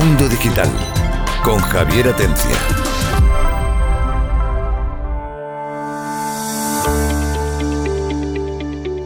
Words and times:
Mundo 0.00 0.30
Digital 0.30 0.70
con 1.44 1.58
Javier 1.58 2.08
Atencia. 2.08 2.56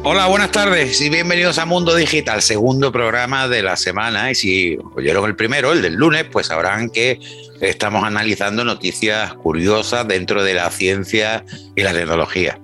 Hola, 0.04 0.26
buenas 0.26 0.52
tardes 0.52 1.00
y 1.00 1.10
bienvenidos 1.10 1.58
a 1.58 1.66
Mundo 1.66 1.96
Digital, 1.96 2.42
segundo 2.42 2.92
programa 2.92 3.48
de 3.48 3.64
la 3.64 3.76
semana. 3.76 4.30
Y 4.30 4.36
si 4.36 4.78
oyeron 4.94 5.24
el 5.24 5.34
primero, 5.34 5.72
el 5.72 5.82
del 5.82 5.94
lunes, 5.94 6.26
pues 6.30 6.46
sabrán 6.46 6.88
que 6.90 7.18
estamos 7.60 8.04
analizando 8.04 8.64
noticias 8.64 9.34
curiosas 9.34 10.06
dentro 10.06 10.44
de 10.44 10.54
la 10.54 10.70
ciencia 10.70 11.44
y 11.74 11.82
la 11.82 11.92
tecnología. 11.92 12.60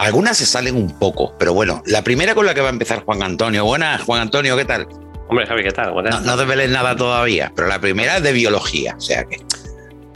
Algunas 0.00 0.36
se 0.36 0.46
salen 0.46 0.74
un 0.74 0.98
poco, 0.98 1.32
pero 1.38 1.54
bueno, 1.54 1.84
la 1.86 2.02
primera 2.02 2.34
con 2.34 2.44
la 2.44 2.54
que 2.54 2.60
va 2.60 2.70
a 2.70 2.72
empezar 2.72 3.04
Juan 3.04 3.22
Antonio. 3.22 3.64
Buenas, 3.64 4.02
Juan 4.02 4.22
Antonio, 4.22 4.56
¿qué 4.56 4.64
tal? 4.64 4.88
Hombre, 5.28 5.46
Javi, 5.46 5.62
¿qué 5.62 5.72
tal? 5.72 5.94
No, 5.94 6.20
no 6.20 6.36
desveles 6.36 6.70
nada 6.70 6.96
todavía, 6.96 7.52
pero 7.54 7.68
la 7.68 7.80
primera 7.80 8.16
es 8.16 8.22
de 8.22 8.32
biología, 8.32 8.94
o 8.96 9.00
sea 9.00 9.24
que, 9.24 9.36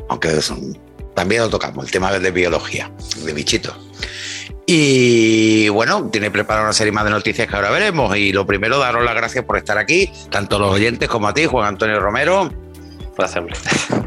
aunque 0.09 0.41
son, 0.41 0.79
también 1.15 1.43
lo 1.43 1.51
tocamos, 1.51 1.85
el 1.85 1.91
tema 1.91 2.11
de 2.13 2.31
biología, 2.31 2.91
de 3.25 3.33
bichitos. 3.33 3.77
Y 4.67 5.69
bueno, 5.69 6.09
tiene 6.11 6.31
preparada 6.31 6.65
una 6.65 6.73
serie 6.73 6.93
más 6.93 7.05
de 7.05 7.11
noticias 7.11 7.47
que 7.49 7.55
ahora 7.55 7.71
veremos. 7.71 8.17
Y 8.17 8.33
lo 8.33 8.47
primero, 8.47 8.79
daros 8.79 9.05
las 9.05 9.15
gracias 9.15 9.45
por 9.45 9.59
estar 9.59 9.77
aquí, 9.77 10.11
tanto 10.31 10.59
los 10.59 10.71
oyentes 10.71 11.09
como 11.09 11.29
a 11.29 11.35
ti, 11.35 11.47
Juan 11.47 11.67
Antonio 11.67 12.01
Romero. 12.01 12.51
Gracias, 13.17 13.39
hombre. 13.39 13.57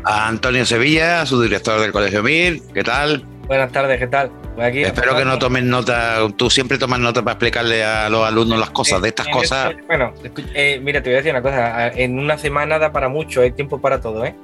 A 0.05 0.27
Antonio 0.27 0.65
Sevilla, 0.65 1.25
su 1.25 1.39
director 1.41 1.79
del 1.79 1.91
Colegio 1.91 2.23
Mir, 2.23 2.61
¿qué 2.73 2.83
tal? 2.83 3.23
Buenas 3.47 3.71
tardes, 3.71 3.99
¿qué 3.99 4.07
tal? 4.07 4.31
Aquí 4.61 4.83
Espero 4.83 5.15
que 5.15 5.25
no 5.25 5.37
tomen 5.37 5.69
nota, 5.69 6.19
tú 6.35 6.49
siempre 6.49 6.77
tomas 6.77 6.99
nota 6.99 7.21
para 7.21 7.33
explicarle 7.33 7.83
a 7.83 8.09
los 8.09 8.25
alumnos 8.25 8.59
las 8.59 8.69
cosas, 8.69 9.01
de 9.01 9.09
estas 9.09 9.27
cosas. 9.27 9.75
Bueno, 9.87 10.13
eh, 10.53 10.79
mira, 10.81 11.01
te 11.01 11.09
voy 11.09 11.15
a 11.15 11.17
decir 11.17 11.31
una 11.31 11.41
cosa, 11.41 11.89
en 11.89 12.17
una 12.17 12.37
semana 12.37 12.79
da 12.79 12.91
para 12.91 13.09
mucho, 13.09 13.41
hay 13.41 13.51
tiempo 13.51 13.79
para 13.79 13.99
todo, 13.99 14.25
¿eh? 14.25 14.35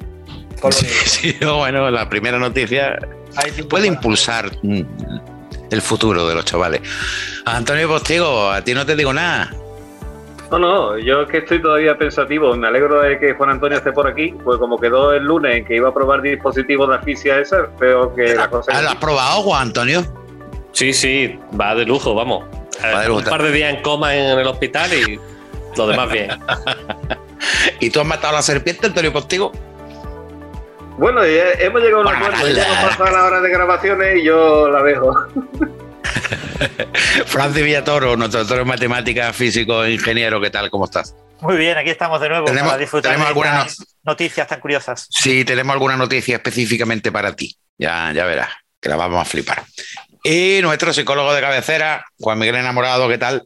Sí, 0.70 0.86
sí, 1.06 1.38
bueno, 1.42 1.90
la 1.90 2.08
primera 2.10 2.38
noticia 2.38 3.00
puede 3.70 3.88
impulsar 3.88 4.52
mm, 4.62 4.82
el 5.72 5.82
futuro 5.82 6.28
de 6.28 6.36
los 6.36 6.46
chavales. 6.46 6.82
Antonio 7.46 7.88
Postigo, 7.88 8.52
a 8.52 8.64
ti 8.64 8.74
no 8.74 8.86
te 8.86 8.96
digo 8.96 9.14
nada. 9.14 9.52
No, 10.52 10.60
no, 10.60 10.98
yo 10.98 11.22
es 11.22 11.30
que 11.30 11.38
estoy 11.38 11.62
todavía 11.62 11.98
pensativo. 11.98 12.54
Me 12.58 12.68
alegro 12.68 13.02
de 13.02 13.18
que 13.18 13.34
Juan 13.34 13.52
Antonio 13.52 13.78
esté 13.78 13.94
por 13.94 14.06
aquí, 14.06 14.36
pues 14.44 14.58
como 14.60 14.78
quedó 14.78 15.14
el 15.14 15.24
lunes 15.24 15.56
en 15.56 15.66
que 15.66 15.78
iba 15.78 15.88
a 15.88 15.94
probar 15.94 16.22
dispositivos 16.22 16.90
de 16.90 16.96
asfixia 16.96 17.40
esa, 17.40 17.70
creo 17.80 18.14
que 18.14 18.36
la 18.36 18.50
cosa. 18.50 18.82
¿Lo 18.82 18.90
has 18.90 18.96
probado, 18.96 19.44
Juan 19.44 19.62
Antonio? 19.62 20.04
Sí, 20.74 20.92
sí, 20.94 21.40
va 21.60 21.74
de 21.74 21.86
lujo, 21.86 22.14
vamos. 22.14 22.44
Va 22.84 23.02
de 23.02 23.08
lujo. 23.08 23.20
Un 23.20 23.26
par 23.26 23.44
de 23.44 23.52
días 23.54 23.74
en 23.74 23.82
coma 23.82 24.14
en 24.14 24.40
el 24.40 24.48
hospital 24.48 24.92
y 24.94 25.18
lo 25.78 25.88
demás 25.88 26.12
bien. 26.12 26.32
¿Y 27.80 27.90
tú 27.90 28.02
has 28.02 28.06
matado 28.06 28.34
a 28.34 28.38
la 28.38 28.42
serpiente, 28.42 28.88
Antonio 28.88 29.14
Postigo? 29.14 29.54
Bueno, 30.98 31.26
ya 31.26 31.52
hemos 31.60 31.82
llegado 31.82 32.04
a 32.04 32.08
un 32.08 32.16
acuerdo. 32.16 32.50
Ya 32.50 32.66
hemos 32.66 32.98
pasado 32.98 33.18
la 33.18 33.24
hora 33.24 33.40
de 33.40 33.50
grabaciones 33.50 34.18
y 34.18 34.26
yo 34.26 34.70
la 34.70 34.84
dejo. 34.84 35.16
Francis 37.26 37.64
Villatoro, 37.64 38.16
nuestro 38.16 38.40
doctor 38.42 38.60
en 38.62 38.68
matemáticas, 38.68 39.36
físico, 39.36 39.86
ingeniero, 39.88 40.40
¿qué 40.42 40.50
tal? 40.50 40.70
¿Cómo 40.70 40.86
estás? 40.86 41.16
Muy 41.42 41.58
bien, 41.58 41.78
aquí 41.78 41.90
estamos 41.90 42.22
de 42.22 42.30
nuevo 42.30 42.46
¿Tenemos, 42.46 42.70
para 42.70 42.80
disfrutar 42.82 43.12
¿tenemos 43.14 43.26
de 43.26 43.30
alguna 43.30 43.62
estas 43.64 43.96
noticias 44.04 44.48
tan 44.48 44.60
curiosas. 44.60 45.08
Sí, 45.10 45.44
tenemos 45.44 45.74
alguna 45.74 45.98
noticia 45.98 46.36
específicamente 46.36 47.12
para 47.12 47.36
ti. 47.36 47.56
Ya, 47.78 48.12
ya 48.14 48.26
verás, 48.26 48.50
que 48.80 48.90
la 48.90 48.96
vamos 48.96 49.22
a 49.22 49.26
flipar. 49.26 49.64
Y 50.24 50.60
nuestro 50.62 50.94
psicólogo 50.94 51.34
de 51.34 51.42
cabecera, 51.42 52.06
Juan 52.20 52.38
Miguel 52.38 52.56
Enamorado, 52.58 53.08
¿qué 53.10 53.18
tal? 53.18 53.44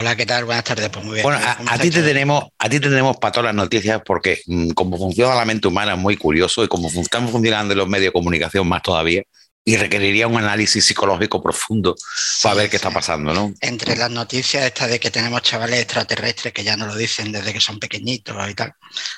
Hola, 0.00 0.16
¿qué 0.16 0.26
tal? 0.26 0.44
Buenas 0.44 0.64
tardes, 0.64 0.88
pues 0.88 1.04
muy 1.04 1.14
bien. 1.14 1.22
Bueno, 1.22 1.38
a, 1.40 1.54
¿Cómo 1.56 1.70
a 1.70 1.78
ti 1.78 1.88
te 1.88 2.02
tenemos, 2.02 2.44
a 2.58 2.68
ti 2.68 2.80
te 2.80 2.88
tenemos 2.88 3.16
para 3.18 3.30
todas 3.30 3.44
las 3.46 3.54
noticias 3.54 4.02
porque 4.04 4.40
mm, 4.46 4.70
como 4.70 4.98
funciona 4.98 5.36
la 5.36 5.44
mente 5.44 5.68
humana 5.68 5.92
es 5.92 5.98
muy 5.98 6.16
curioso 6.16 6.64
y 6.64 6.68
como 6.68 6.90
fun- 6.90 7.02
están 7.02 7.28
funcionando 7.28 7.76
los 7.76 7.86
medios 7.88 8.06
de 8.08 8.12
comunicación 8.12 8.66
más 8.68 8.82
todavía 8.82 9.22
y 9.66 9.76
requeriría 9.76 10.26
un 10.26 10.36
análisis 10.36 10.84
psicológico 10.84 11.42
profundo 11.42 11.94
para 12.42 12.54
ver 12.56 12.68
qué 12.70 12.76
está 12.76 12.90
pasando, 12.90 13.32
¿no? 13.32 13.54
Entre 13.62 13.96
las 13.96 14.10
noticias 14.10 14.62
estas 14.64 14.90
de 14.90 15.00
que 15.00 15.10
tenemos 15.10 15.40
chavales 15.42 15.80
extraterrestres 15.80 16.52
que 16.52 16.62
ya 16.64 16.76
nos 16.76 16.88
lo 16.88 16.96
dicen 16.96 17.32
desde 17.32 17.52
que 17.52 17.60
son 17.60 17.78
pequeñitos 17.78 18.36
y 18.50 18.54
tal, 18.54 18.72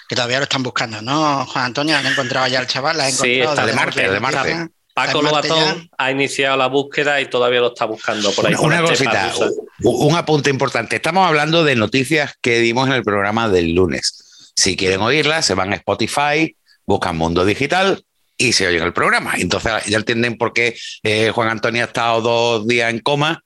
que 0.09 0.15
todavía 0.15 0.39
lo 0.39 0.45
están 0.45 0.63
buscando, 0.63 1.03
¿no? 1.03 1.45
Juan 1.47 1.65
Antonio, 1.65 1.97
¿han 1.97 2.07
encontrado 2.07 2.47
ya 2.47 2.61
el 2.61 2.67
chaval? 2.69 2.97
¿La 2.97 3.11
Sí, 3.11 3.41
encontrado? 3.41 3.51
está 3.51 3.67
de 3.67 3.73
¿Dónde 3.73 3.85
Marte, 3.85 4.09
de 4.09 4.21
Marte. 4.21 4.69
Paco 4.95 5.09
¿Está 5.19 5.19
en 5.19 5.25
Marte 5.35 5.49
Lobatón 5.49 5.91
ha 5.99 6.11
iniciado 6.11 6.57
la 6.57 6.69
búsqueda 6.69 7.21
y 7.21 7.29
todavía 7.29 7.61
lo 7.61 7.69
está 7.75 7.85
buscando 7.85 8.33
por 8.33 8.47
ahí. 8.47 8.55
Una, 8.59 8.81
por 8.81 8.91
cosita, 8.91 9.29
rusa. 9.31 9.51
u- 9.83 10.07
un 10.07 10.17
apunte 10.17 10.49
importante. 10.49 10.97
Estamos 10.97 11.27
hablando 11.27 11.65
de 11.65 11.77
noticias 11.77 12.33
que 12.41 12.61
dimos 12.61 12.87
en 12.87 12.95
el 12.95 13.03
programa 13.03 13.49
del 13.51 13.75
lunes. 13.75 14.53
Si 14.57 14.75
quieren 14.75 15.03
oírlas, 15.03 15.45
se 15.45 15.53
van 15.55 15.73
a 15.75 15.77
Spotify, 15.77 16.57
buscan 16.87 17.15
Mundo 17.19 17.45
Digital 17.45 18.05
y 18.37 18.53
se 18.53 18.67
oyen 18.67 18.83
el 18.83 18.93
programa. 18.93 19.35
Entonces 19.37 19.87
ya 19.87 19.99
entienden 19.99 20.37
por 20.37 20.53
qué 20.53 20.77
eh, 21.03 21.31
Juan 21.31 21.49
Antonio 21.49 21.83
ha 21.83 21.87
estado 21.87 22.21
dos 22.21 22.67
días 22.67 22.91
en 22.91 23.01
coma, 23.01 23.43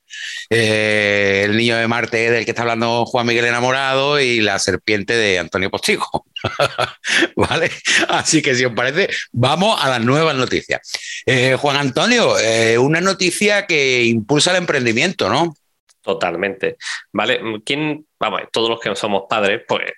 eh, 0.48 1.42
el 1.44 1.56
niño 1.56 1.76
de 1.76 1.86
Marte 1.86 2.30
del 2.30 2.44
que 2.44 2.50
está 2.50 2.62
hablando 2.62 3.06
Juan 3.06 3.26
Miguel 3.26 3.44
Enamorado 3.44 4.20
y 4.20 4.40
la 4.40 4.58
serpiente 4.58 5.14
de 5.14 5.38
Antonio 5.38 5.70
Postigo. 5.70 6.26
¿Vale? 7.36 7.70
Así 8.08 8.42
que 8.42 8.54
si 8.54 8.64
os 8.64 8.72
parece, 8.72 9.08
vamos 9.32 9.82
a 9.82 9.88
las 9.88 10.00
nuevas 10.00 10.34
noticias. 10.34 10.80
Eh, 11.26 11.56
Juan 11.56 11.76
Antonio, 11.76 12.34
una 12.80 13.00
noticia 13.00 13.66
que 13.66 14.04
impulsa 14.04 14.50
el 14.50 14.58
emprendimiento, 14.58 15.28
¿no? 15.28 15.54
Totalmente. 16.02 16.76
¿Vale? 17.12 17.40
¿Quién, 17.64 18.06
vamos, 18.18 18.40
todos 18.50 18.70
los 18.70 18.80
que 18.80 18.94
somos 18.96 19.24
padres, 19.28 19.62
pues 19.68 19.92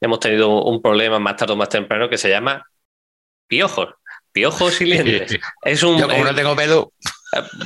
hemos 0.00 0.20
tenido 0.20 0.62
un 0.64 0.80
problema 0.80 1.18
más 1.18 1.36
tarde 1.36 1.54
o 1.54 1.56
más 1.56 1.68
temprano 1.68 2.08
que 2.08 2.18
se 2.18 2.28
llama 2.28 2.64
piojos. 3.46 3.88
Piojos 4.36 4.74
silentes. 4.74 5.38
Es 5.64 5.82
un. 5.82 5.98
Yo 5.98 6.06
como 6.06 6.22
no 6.22 6.30
eh, 6.30 6.34
tengo 6.34 6.54
pelo, 6.54 6.92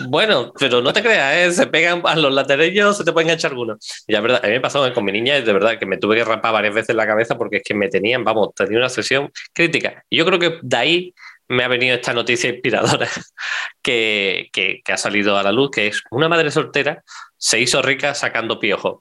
Bueno, 0.09 0.53
pero 0.57 0.81
no 0.81 0.93
te 0.93 1.03
creas, 1.03 1.35
¿eh? 1.35 1.53
se 1.53 1.67
pegan 1.67 2.01
a 2.05 2.15
los 2.15 2.33
laterallos, 2.33 2.97
se 2.97 3.03
te 3.03 3.13
pueden 3.13 3.29
enganchar 3.29 3.51
algunos. 3.51 4.05
Y 4.07 4.13
la 4.13 4.21
verdad, 4.21 4.41
a 4.45 4.47
mí 4.47 4.53
me 4.53 4.61
pasó 4.61 4.93
con 4.95 5.05
mi 5.05 5.11
niña, 5.11 5.37
y 5.37 5.43
de 5.43 5.53
verdad 5.53 5.81
que 5.81 5.87
me 5.87 5.99
tuve 5.99 6.15
que 6.15 6.25
rapar 6.25 6.53
varias 6.53 6.73
veces 6.73 6.95
la 6.95 7.09
cabeza 7.09 7.37
porque 7.37 7.57
es 7.57 7.63
que 7.65 7.75
me 7.75 7.89
tenían, 7.89 8.23
vamos, 8.23 8.55
tenía 8.55 8.79
una 8.79 8.89
sesión 8.89 9.33
crítica. 9.53 10.05
Y 10.09 10.19
yo 10.19 10.25
creo 10.25 10.39
que 10.39 10.61
de 10.63 10.77
ahí 10.77 11.15
me 11.49 11.65
ha 11.65 11.69
venido 11.69 11.97
esta 11.97 12.13
noticia 12.13 12.51
inspiradora 12.51 13.09
que, 13.83 14.49
que, 14.53 14.81
que 14.85 14.93
ha 14.93 14.97
salido 14.97 15.37
a 15.37 15.43
la 15.43 15.51
luz, 15.51 15.73
que 15.73 15.89
es 15.89 16.05
una 16.13 16.29
madre 16.29 16.53
soltera 16.53 17.03
se 17.37 17.59
hizo 17.59 17.83
rica 17.83 18.15
sacando 18.15 18.61
piojos. 18.61 19.01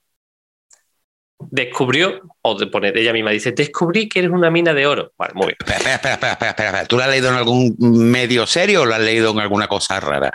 Descubrió, 1.40 2.22
o 2.42 2.58
de 2.58 2.68
poner, 2.68 2.98
ella 2.98 3.14
misma 3.14 3.32
dice, 3.32 3.52
descubrí 3.54 4.10
que 4.10 4.20
eres 4.20 4.32
una 4.32 4.52
mina 4.52 4.74
de 4.74 4.86
oro. 4.86 5.14
Vale, 5.18 5.34
muy 5.34 5.48
bien. 5.48 5.58
espera, 5.60 5.96
espera, 5.96 6.14
espera, 6.16 6.32
espera, 6.34 6.52
espera. 6.52 6.86
¿Tú 6.86 6.98
la 6.98 7.06
has 7.06 7.12
leído 7.12 7.30
en 7.30 7.36
algún 7.36 7.76
medio 7.80 8.46
serio 8.46 8.82
o 8.82 8.86
la 8.86 8.98
has 8.98 9.02
leído 9.02 9.32
en 9.32 9.40
alguna 9.40 9.68
cosa 9.68 10.00
rara? 10.00 10.32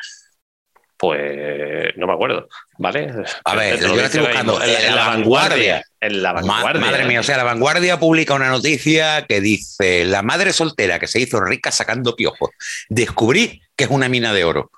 Pues 0.96 1.94
no 1.96 2.06
me 2.06 2.14
acuerdo, 2.14 2.48
¿vale? 2.78 3.12
A 3.44 3.54
ver, 3.54 3.78
yo 3.80 3.94
la 3.94 4.06
estoy 4.06 4.20
buscando. 4.20 4.62
En, 4.62 4.94
la, 4.94 5.08
vanguardia. 5.08 5.84
En 6.00 6.22
la 6.22 6.32
vanguardia. 6.32 6.80
madre 6.80 7.04
mía, 7.04 7.20
o 7.20 7.22
sea, 7.22 7.36
la 7.36 7.44
vanguardia 7.44 7.98
publica 7.98 8.32
una 8.32 8.48
noticia 8.48 9.26
que 9.26 9.40
dice: 9.40 10.04
La 10.06 10.22
madre 10.22 10.52
soltera 10.52 10.98
que 10.98 11.06
se 11.06 11.20
hizo 11.20 11.40
rica 11.40 11.70
sacando 11.72 12.16
piojos. 12.16 12.50
Descubrí 12.88 13.60
que 13.76 13.84
es 13.84 13.90
una 13.90 14.08
mina 14.08 14.32
de 14.32 14.44
oro. 14.44 14.70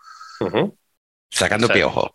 Sacando 1.30 1.68
piojos. 1.68 2.10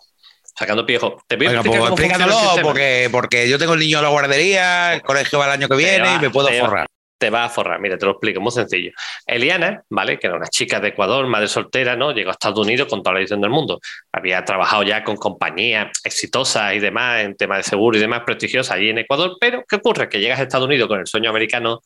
Sacando 0.61 0.85
piojos. 0.85 1.23
Te 1.25 1.33
a 1.33 1.37
Venga, 1.39 1.53
explicar 1.53 2.29
pues 2.29 2.59
porque, 2.61 3.09
porque 3.11 3.49
yo 3.49 3.57
tengo 3.57 3.73
el 3.73 3.79
niño 3.79 3.97
en 3.97 4.03
la 4.03 4.09
guardería, 4.11 4.93
el 4.93 5.01
colegio 5.01 5.39
va 5.39 5.45
el 5.45 5.51
año 5.53 5.67
que 5.67 5.75
viene 5.75 6.07
va, 6.07 6.15
y 6.17 6.19
me 6.19 6.29
puedo 6.29 6.49
te 6.49 6.61
va. 6.61 6.67
forrar. 6.67 6.87
Te 7.17 7.31
va 7.31 7.45
a 7.45 7.49
forrar, 7.49 7.79
mira, 7.79 7.97
te 7.97 8.05
lo 8.05 8.11
explico, 8.11 8.39
muy 8.41 8.51
sencillo. 8.51 8.91
Eliana, 9.25 9.81
¿vale? 9.89 10.19
Que 10.19 10.27
era 10.27 10.35
una 10.35 10.45
chica 10.49 10.79
de 10.79 10.89
Ecuador, 10.89 11.25
madre 11.25 11.47
soltera, 11.47 11.95
¿no? 11.95 12.11
Llegó 12.11 12.29
a 12.29 12.33
Estados 12.33 12.59
Unidos 12.59 12.87
con 12.87 13.01
toda 13.01 13.15
la 13.15 13.21
edición 13.21 13.41
del 13.41 13.49
mundo. 13.49 13.79
Había 14.11 14.45
trabajado 14.45 14.83
ya 14.83 15.03
con 15.03 15.15
compañías 15.15 15.87
exitosas 16.03 16.75
y 16.75 16.79
demás, 16.79 17.21
en 17.21 17.35
temas 17.35 17.57
de 17.57 17.63
seguro 17.63 17.97
y 17.97 18.01
demás, 18.01 18.21
prestigiosas 18.23 18.77
allí 18.77 18.91
en 18.91 18.99
Ecuador, 18.99 19.35
pero 19.41 19.63
¿qué 19.67 19.77
ocurre? 19.77 20.09
Que 20.09 20.19
llegas 20.19 20.39
a 20.39 20.43
Estados 20.43 20.67
Unidos 20.67 20.87
con 20.87 20.99
el 20.99 21.07
sueño 21.07 21.31
americano 21.31 21.81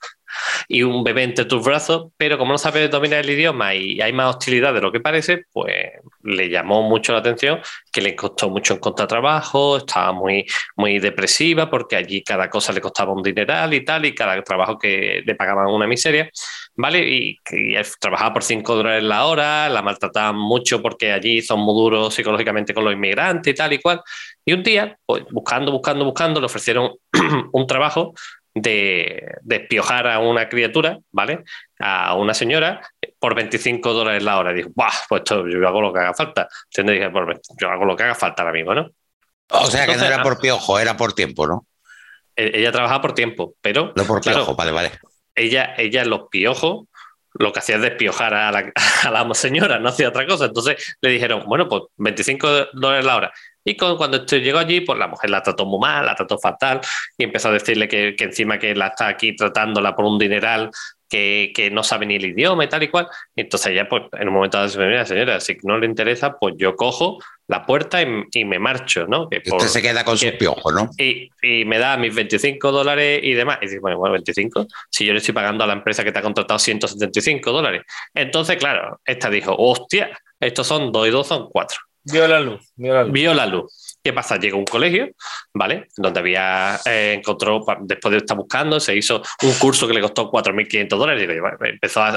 y 0.68 0.84
un 0.84 1.04
bebé 1.04 1.24
entre 1.24 1.46
tus 1.46 1.64
brazos, 1.64 2.12
pero 2.18 2.38
como 2.38 2.52
no 2.52 2.58
sabes 2.58 2.90
dominar 2.90 3.20
el 3.20 3.30
idioma 3.30 3.74
y 3.76 4.02
hay 4.02 4.14
más 4.14 4.36
hostilidad 4.36 4.74
de 4.74 4.82
lo 4.82 4.92
que 4.92 5.00
parece, 5.00 5.44
pues 5.52 5.76
le 6.24 6.50
llamó 6.50 6.84
mucho 6.84 7.14
la 7.14 7.20
atención 7.20 7.60
que 7.92 8.02
le 8.02 8.16
costó 8.16 8.50
mucho 8.50 8.74
encontrar 8.74 9.08
trabajo, 9.08 9.78
estaba 9.78 10.12
muy, 10.12 10.46
muy 10.76 11.00
depresiva 11.00 11.70
porque 11.70 11.96
allí 11.96 12.24
cada 12.24 12.50
cosa 12.50 12.74
le 12.74 12.82
costaba 12.82 13.14
un 13.14 13.24
dineral 13.24 13.74
y 13.74 13.86
tal, 13.86 14.06
y 14.06 14.14
cada 14.14 14.42
trabajo 14.44 14.78
que 14.78 15.22
le 15.26 15.36
pagaban 15.36 15.68
una 15.68 15.88
miseria, 15.88 16.30
¿vale? 16.76 17.08
Y, 17.08 17.40
y 17.52 17.76
trabajaba 18.00 18.34
por 18.34 18.44
5 18.44 18.76
dólares 18.76 19.04
la 19.04 19.26
hora, 19.26 19.70
la 19.70 19.81
maltrataban 19.81 20.38
mucho 20.38 20.81
porque 20.81 21.12
allí 21.12 21.42
son 21.42 21.60
muy 21.62 21.76
duros 21.76 22.14
psicológicamente 22.14 22.74
con 22.74 22.84
los 22.84 22.94
inmigrantes 22.94 23.54
y 23.54 23.56
tal 23.56 23.74
y 23.74 23.80
cual. 23.80 24.02
Y 24.44 24.54
un 24.54 24.64
día, 24.64 24.98
pues, 25.06 25.24
buscando, 25.31 25.72
buscando, 25.72 26.06
buscando, 26.06 26.40
le 26.40 26.46
ofrecieron 26.48 26.92
un 27.52 27.68
trabajo 27.68 28.14
de, 28.56 29.36
de 29.42 29.56
espiojar 29.57 30.07
a 30.07 30.19
una 30.19 30.48
criatura, 30.50 30.98
¿vale? 31.12 31.44
A 31.80 32.16
una 32.16 32.34
señora 32.34 32.81
por 33.19 33.36
25 33.36 33.94
dólares 33.94 34.24
la 34.24 34.40
hora. 34.40 34.52
Y 34.52 34.56
dijo, 34.56 34.69
¡buah! 34.74 34.90
Pues 35.10 35.19
esto, 35.19 35.48
yo 35.48 35.68
hago 35.68 35.81
lo 35.81 35.94
que 35.94 36.00
haga 36.00 36.13
falta. 36.13 36.48
Dije, 36.75 37.10
"Por 37.10 37.25
20, 37.28 37.42
yo 37.60 37.69
hago 37.69 37.86
lo 37.86 37.96
que 37.96 38.04
haga 38.04 38.16
falta 38.16 38.42
ahora 38.42 38.54
mismo, 38.54 38.74
¿no? 38.74 38.90
O 39.50 39.66
sea 39.68 39.86
que 39.86 39.96
no 39.96 40.06
era 40.06 40.24
por 40.24 40.40
piojo, 40.40 40.80
era 40.80 40.98
por 40.98 41.13
tiempo, 41.13 41.46
¿no? 41.46 41.68
E- 42.36 42.52
Ella 42.56 42.72
trabajaba 42.72 43.02
por 43.02 43.13
tiempo, 43.13 43.54
pero. 43.62 43.94
No 43.96 44.06
por 44.06 44.22
claro, 44.22 44.40
piojo, 44.40 44.56
vale, 44.56 44.72
vale. 44.72 44.92
ella, 45.36 45.75
ella 45.78 46.04
los 46.06 46.30
piojos 46.30 46.88
lo 47.38 47.52
que 47.52 47.60
hacía 47.60 47.75
es 47.75 47.81
despiojar 47.81 48.34
a 48.34 48.52
la, 48.52 48.72
a 49.04 49.12
la 49.12 49.34
señora, 49.34 49.78
no 49.80 49.90
hacía 49.90 50.10
otra 50.10 50.25
cosa. 50.25 50.46
Entonces 50.46 50.98
le 51.02 51.10
dijeron, 51.10 51.44
bueno, 51.46 51.68
pues 51.68 51.84
25 51.98 52.68
dólares 52.74 53.06
la 53.06 53.16
hora. 53.18 53.34
Y 53.66 53.76
con- 53.76 53.98
cuando 53.98 54.18
esto 54.18 54.38
llegó 54.38 54.60
allí, 54.60 54.82
pues 54.82 54.98
la 55.00 55.08
mujer 55.08 55.30
la 55.32 55.42
trató 55.42 55.66
muy 55.66 55.80
mal, 55.80 56.06
la 56.06 56.16
trató 56.16 56.38
fatal 56.38 56.80
y 57.18 57.24
empezó 57.24 57.50
a 57.50 57.54
decirle 57.54 57.88
que, 57.88 58.16
que 58.16 58.26
encima 58.26 58.60
que 58.60 58.76
la 58.76 58.88
está 58.88 59.08
aquí 59.08 59.36
tratándola 59.36 59.96
por 59.96 60.06
un 60.06 60.20
dineral, 60.20 60.70
que, 61.10 61.52
que 61.56 61.70
no 61.70 61.84
sabe 61.84 62.06
ni 62.06 62.16
el 62.16 62.26
idioma 62.26 62.64
y 62.64 62.68
tal 62.70 62.84
y 62.84 62.88
cual. 62.90 63.08
Entonces 63.36 63.72
ella, 63.72 63.88
pues 63.90 64.04
en 64.14 64.28
un 64.28 64.34
momento 64.36 64.58
dado, 64.58 64.68
dice, 64.70 64.80
mira, 64.80 65.06
señora, 65.06 65.40
si 65.40 65.58
no 65.64 65.78
le 65.78 65.86
interesa, 65.88 66.36
pues 66.38 66.56
yo 66.58 66.76
cojo 66.76 67.20
la 67.48 67.64
puerta 67.66 68.02
y, 68.02 68.08
y 68.34 68.44
me 68.46 68.58
marcho, 68.60 69.06
¿no? 69.08 69.30
Que 69.30 69.40
por- 69.42 69.58
Usted 69.58 69.70
se 69.70 69.82
queda 69.82 70.04
con 70.04 70.18
sus 70.18 70.32
que- 70.32 70.38
piojos, 70.38 70.74
¿no? 70.74 70.90
y, 70.98 71.30
y 71.44 71.64
me 71.66 71.78
da 71.80 71.96
mis 71.98 72.14
25 72.14 72.72
dólares 72.72 73.20
y 73.24 73.34
demás. 73.34 73.60
Y 73.62 73.66
dices, 73.66 73.82
bueno, 73.82 73.98
bueno, 73.98 74.14
25, 74.14 74.68
si 74.90 75.06
yo 75.06 75.14
le 75.14 75.20
estoy 75.20 75.34
pagando 75.34 75.64
a 75.64 75.68
la 75.68 75.74
empresa 75.74 76.04
que 76.04 76.12
te 76.12 76.20
ha 76.20 76.24
contratado 76.24 76.58
175 76.60 77.52
dólares. 77.52 77.84
Entonces, 78.14 78.58
claro, 78.58 79.00
esta 79.06 79.30
dijo, 79.30 79.56
hostia, 79.58 80.10
estos 80.40 80.68
son 80.68 80.92
2 80.92 81.08
y 81.08 81.12
2 81.12 81.28
son 81.28 81.50
4. 81.50 81.78
Vio 82.06 82.28
la 82.28 82.40
luz, 82.40 82.62
vio 82.75 82.94
la 82.94 83.04
luz. 83.04 83.12
Vio 83.13 83.34
la 83.34 83.46
luz. 83.46 83.98
¿Qué 84.04 84.13
pasa? 84.13 84.38
Llegó 84.38 84.57
a 84.57 84.60
un 84.60 84.66
colegio, 84.66 85.10
¿vale? 85.52 85.88
Donde 85.98 86.19
había, 86.19 86.80
eh, 86.86 87.16
encontró, 87.18 87.66
después 87.81 88.12
de 88.12 88.18
estar 88.19 88.38
buscando, 88.38 88.80
se 88.80 88.96
hizo 88.96 89.24
un 89.42 89.54
curso 89.54 89.88
que 89.88 89.96
le 89.96 90.02
costó 90.02 90.30
4.500 90.30 90.88
dólares. 91.00 91.28
Y 91.28 91.68
empezó 91.69 92.04
a... 92.04 92.12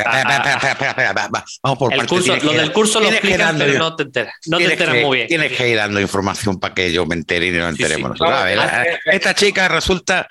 Vamos 1.63 1.79
por 1.79 1.93
el 1.93 1.99
partes. 2.01 2.07
curso, 2.19 2.37
lo 2.37 2.41
que- 2.51 2.59
del 2.59 2.73
curso 2.73 3.01
lo 3.01 3.09
explican, 3.09 3.57
pero 3.59 3.79
no 3.79 3.97
te 3.97 4.03
enteras. 4.05 4.35
No 4.47 4.59
te 4.59 4.65
enteras 4.73 4.95
que- 4.95 5.05
muy 5.05 5.17
bien. 5.17 5.29
Tienes 5.29 5.53
que 5.57 5.69
ir 5.69 5.77
dando 5.77 6.01
información 6.01 6.61
para 6.61 6.75
que 6.75 6.93
yo 6.93 7.07
me 7.07 7.15
entere 7.15 7.47
y 7.47 7.51
nos 7.53 7.75
Sí, 7.77 7.83
enteremos 7.83 8.09
sí. 8.19 8.23
nosotros. 8.23 8.39
A 8.41 8.45
ver, 8.45 8.57
Vamos, 8.59 8.73
la- 8.73 8.83
eh, 8.85 8.99
esta 9.07 9.35
chica 9.35 9.69
resulta 9.69 10.29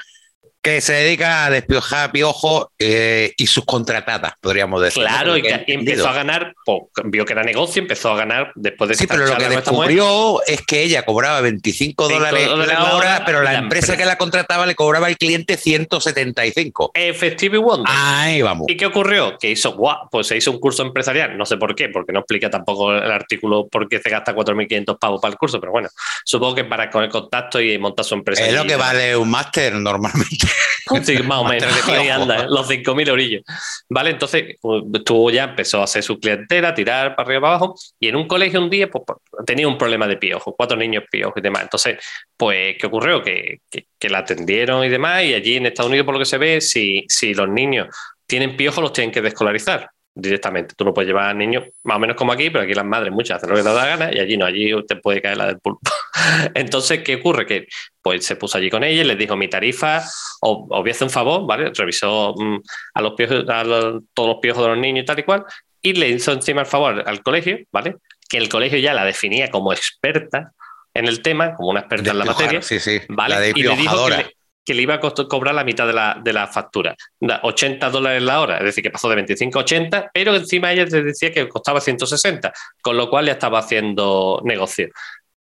que 0.68 0.82
se 0.82 0.94
dedica 0.94 1.46
a 1.46 1.50
despiojar 1.50 2.12
piojos 2.12 2.68
eh, 2.78 3.34
y 3.38 3.48
sus 3.48 3.64
contratadas, 3.64 4.34
podríamos 4.42 4.82
decir. 4.82 5.02
Claro, 5.04 5.32
¿no? 5.32 5.38
y, 5.38 5.42
que- 5.42 5.64
y 5.68 5.72
empezó 5.74 6.10
a 6.10 6.14
ganar, 6.14 6.54
pues, 6.66 6.82
vio 7.06 7.24
que 7.24 7.32
era 7.34 7.44
negocio, 7.44 7.82
empezó 7.82 8.12
a 8.12 8.18
ganar 8.18 8.52
después 8.56 8.90
de 8.90 8.96
Sí, 8.96 9.08
pero 9.08 9.26
lo 9.28 9.38
que 9.38 9.48
descubrió 9.48 10.42
es 10.46 10.62
que 10.66 10.84
ella 10.84 11.04
cobraba 11.06 11.40
25 11.42 11.78
Cinco 11.78 12.10
dólares 12.10 12.48
dólares 12.48 12.74
la 12.74 12.84
hora, 12.84 12.96
hora, 12.96 13.24
pero 13.26 13.42
la, 13.44 13.54
la 13.54 13.60
empresa, 13.60 13.94
empresa. 13.94 13.98
que 13.98 14.06
la 14.06 14.18
contrataba 14.18 14.66
le 14.66 14.76
cobraba 14.76 15.08
al 15.08 15.16
cliente 15.18 15.56
175. 15.58 16.92
Effective 16.94 17.58
Wonder. 17.60 17.86
Ahí 17.96 18.42
vamos. 18.42 18.66
¿Y 18.68 18.76
qué 18.76 18.86
ocurrió? 18.88 19.38
Que 19.38 19.52
hizo, 19.52 19.74
guau, 19.74 20.10
pues 20.12 20.28
se 20.28 20.36
hizo 20.38 20.52
un 20.52 20.60
curso 20.60 20.84
empresarial, 20.84 21.38
no 21.38 21.46
sé 21.46 21.58
por 21.58 21.76
qué, 21.76 21.90
porque 21.90 22.12
no 22.12 22.20
explica 22.20 22.50
tampoco 22.50 22.94
el 22.94 23.12
artículo 23.12 23.68
por 23.68 23.88
qué 23.88 24.00
se 24.00 24.10
gasta 24.10 24.36
4.500 24.36 24.98
pavos 25.00 25.22
para 25.22 25.32
el 25.32 25.38
curso, 25.38 25.60
pero 25.60 25.72
bueno, 25.72 25.90
supongo 26.26 26.56
que 26.56 26.66
para 26.66 26.90
con 26.90 27.04
el 27.04 27.10
contacto 27.10 27.62
y 27.62 27.78
montar 27.78 28.04
su 28.06 28.16
empresa. 28.16 28.46
Es 28.46 28.54
lo 28.54 28.66
que 28.66 28.76
vale 28.76 29.16
un 29.16 29.30
máster 29.30 29.74
normalmente. 29.76 30.48
Sí, 31.04 31.18
más 31.24 31.40
o 31.40 31.44
menos. 31.44 31.88
Ahí 31.90 32.08
anda, 32.10 32.44
¿eh? 32.44 32.46
los 32.50 32.68
5.000 32.70 33.10
orillos. 33.12 33.44
Vale, 33.90 34.12
entonces 34.12 34.56
pues, 34.62 34.84
estuvo 34.94 35.30
ya, 35.30 35.44
empezó 35.46 35.82
a 35.82 35.84
hacer 35.84 36.02
su 36.04 36.20
clientela, 36.20 36.70
a 36.70 36.74
tirar 36.74 37.16
para 37.16 37.26
arriba 37.28 37.38
y 37.40 37.42
para 37.42 37.56
abajo. 37.56 37.76
Y 38.00 38.08
en 38.08 38.16
un 38.16 38.28
colegio 38.28 38.62
un 38.62 38.70
día 38.70 38.90
pues, 38.90 39.04
pues, 39.06 39.46
tenía 39.46 39.68
un 39.68 39.78
problema 39.78 40.08
de 40.08 40.18
piojo, 40.18 40.56
cuatro 40.56 40.78
niños 40.78 41.04
piojos 41.12 41.36
y 41.38 41.42
demás. 41.42 41.64
Entonces, 41.64 41.98
pues, 42.38 42.76
¿qué 42.80 42.88
ocurrió? 42.88 43.22
Que, 43.22 43.60
que- 43.70 43.88
que 44.00 44.10
la 44.10 44.20
atendieron 44.20 44.84
y 44.86 44.90
demás. 44.90 45.24
Y 45.24 45.34
allí 45.34 45.58
en 45.58 45.66
Estados 45.66 45.90
Unidos, 45.90 46.06
por 46.06 46.14
lo 46.16 46.20
que 46.20 46.26
se 46.26 46.38
ve, 46.38 46.62
si, 46.62 47.06
si 47.10 47.34
los 47.34 47.50
niños 47.50 47.88
tienen 48.26 48.56
piojos, 48.56 48.82
los 48.82 48.94
tienen 48.94 49.12
que 49.12 49.22
descolarizar 49.22 49.90
directamente. 50.20 50.74
Tú 50.76 50.84
no 50.86 50.94
puedes 50.94 51.08
llevar 51.08 51.30
a 51.30 51.34
niños, 51.34 51.64
más 51.84 51.98
o 51.98 52.00
menos 52.00 52.16
como 52.16 52.32
aquí, 52.32 52.50
pero 52.50 52.64
aquí 52.64 52.74
las 52.74 52.86
madres 52.86 53.12
muchas 53.14 53.38
hacen 53.38 53.50
lo 53.50 53.56
que 53.56 53.64
les 53.64 53.66
da 53.66 53.74
la 53.74 53.86
gana 53.86 54.10
y 54.14 54.20
allí 54.20 54.38
no, 54.38 54.46
allí 54.46 54.72
te 54.88 54.96
puede 54.98 55.22
caer 55.22 55.38
la 55.38 55.48
del 55.48 55.60
pulpo. 55.60 55.80
Entonces, 56.54 57.02
¿qué 57.04 57.16
ocurre? 57.16 57.46
Que 57.46 57.68
pues 58.02 58.26
se 58.26 58.36
puso 58.36 58.58
allí 58.58 58.70
con 58.70 58.84
ella 58.84 59.02
y 59.02 59.06
les 59.06 59.18
dijo 59.18 59.36
mi 59.36 59.48
tarifa, 59.48 59.98
os, 60.42 60.58
os 60.70 60.80
voy 60.82 60.90
a 60.90 60.92
hacer 60.92 61.06
un 61.06 61.10
favor, 61.12 61.46
¿vale? 61.46 61.72
Revisó 61.76 62.34
mm, 62.38 62.58
a 62.96 63.02
los 63.02 63.14
piojos, 63.14 63.48
a 63.50 63.64
los- 63.64 64.04
todos 64.14 64.30
los 64.30 64.38
piojos 64.42 64.64
de 64.64 64.70
los 64.70 64.78
niños 64.78 65.04
y 65.04 65.06
tal 65.06 65.20
y 65.20 65.24
cual, 65.24 65.44
y 65.82 65.94
le 65.94 66.10
hizo 66.10 66.32
encima 66.32 66.62
el 66.62 66.68
favor 66.68 67.04
al 67.06 67.22
colegio, 67.22 67.60
¿vale? 67.72 67.96
Que 68.30 68.38
el 68.38 68.50
colegio 68.50 68.80
ya 68.80 68.94
la 68.94 69.06
definía 69.06 69.50
como 69.50 69.72
experta 69.74 70.52
en 70.94 71.08
el 71.08 71.22
tema, 71.22 71.54
como 71.54 71.70
una 71.70 71.82
experta 71.82 72.12
en 72.12 72.18
la 72.20 72.26
materia, 72.26 72.62
Sí, 72.62 72.80
sí. 72.80 73.00
¿vale? 73.10 73.36
La 73.36 73.40
de 73.42 73.50
y 73.52 73.62
le 73.62 73.70
dijo 73.70 73.76
que 73.76 73.82
piojadora. 73.82 74.18
le, 74.18 74.37
que 74.68 74.74
le 74.74 74.82
iba 74.82 74.96
a 74.96 75.00
cobrar 75.00 75.56
la 75.56 75.64
mitad 75.64 75.88
de 75.88 75.94
la, 75.94 76.20
de 76.22 76.34
la 76.34 76.46
factura, 76.46 76.94
Da 77.22 77.40
80 77.42 77.90
dólares 77.90 78.22
la 78.22 78.42
hora, 78.42 78.58
es 78.58 78.66
decir, 78.66 78.84
que 78.84 78.92
pasó 78.92 79.08
de 79.08 79.16
25 79.16 79.60
a 79.60 79.62
80, 79.62 80.12
pero 80.14 80.36
encima 80.36 80.74
ella 80.74 80.86
te 80.86 81.02
decía 81.04 81.32
que 81.32 81.48
costaba 81.48 81.80
160, 81.80 82.52
con 82.82 82.98
lo 82.98 83.10
cual 83.10 83.28
ya 83.28 83.32
estaba 83.32 83.60
haciendo 83.60 84.42
negocio. 84.44 84.90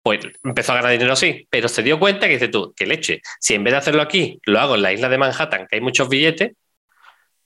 Pues 0.03 0.21
empezó 0.45 0.73
a 0.73 0.77
ganar 0.77 0.93
dinero 0.93 1.15
así, 1.15 1.47
pero 1.49 1.67
se 1.69 1.83
dio 1.83 1.99
cuenta 1.99 2.27
que 2.27 2.35
dice 2.35 2.49
tú, 2.49 2.75
que 2.77 2.85
leche, 2.85 3.23
si 3.41 3.55
en 3.55 3.65
vez 3.65 3.73
de 3.73 3.79
hacerlo 3.79 4.03
aquí, 4.03 4.39
lo 4.45 4.61
hago 4.61 4.75
en 4.75 4.83
la 4.83 4.93
isla 4.93 5.09
de 5.09 5.17
Manhattan, 5.17 5.67
que 5.67 5.77
hay 5.77 5.81
muchos 5.81 6.11
billetes, 6.11 6.53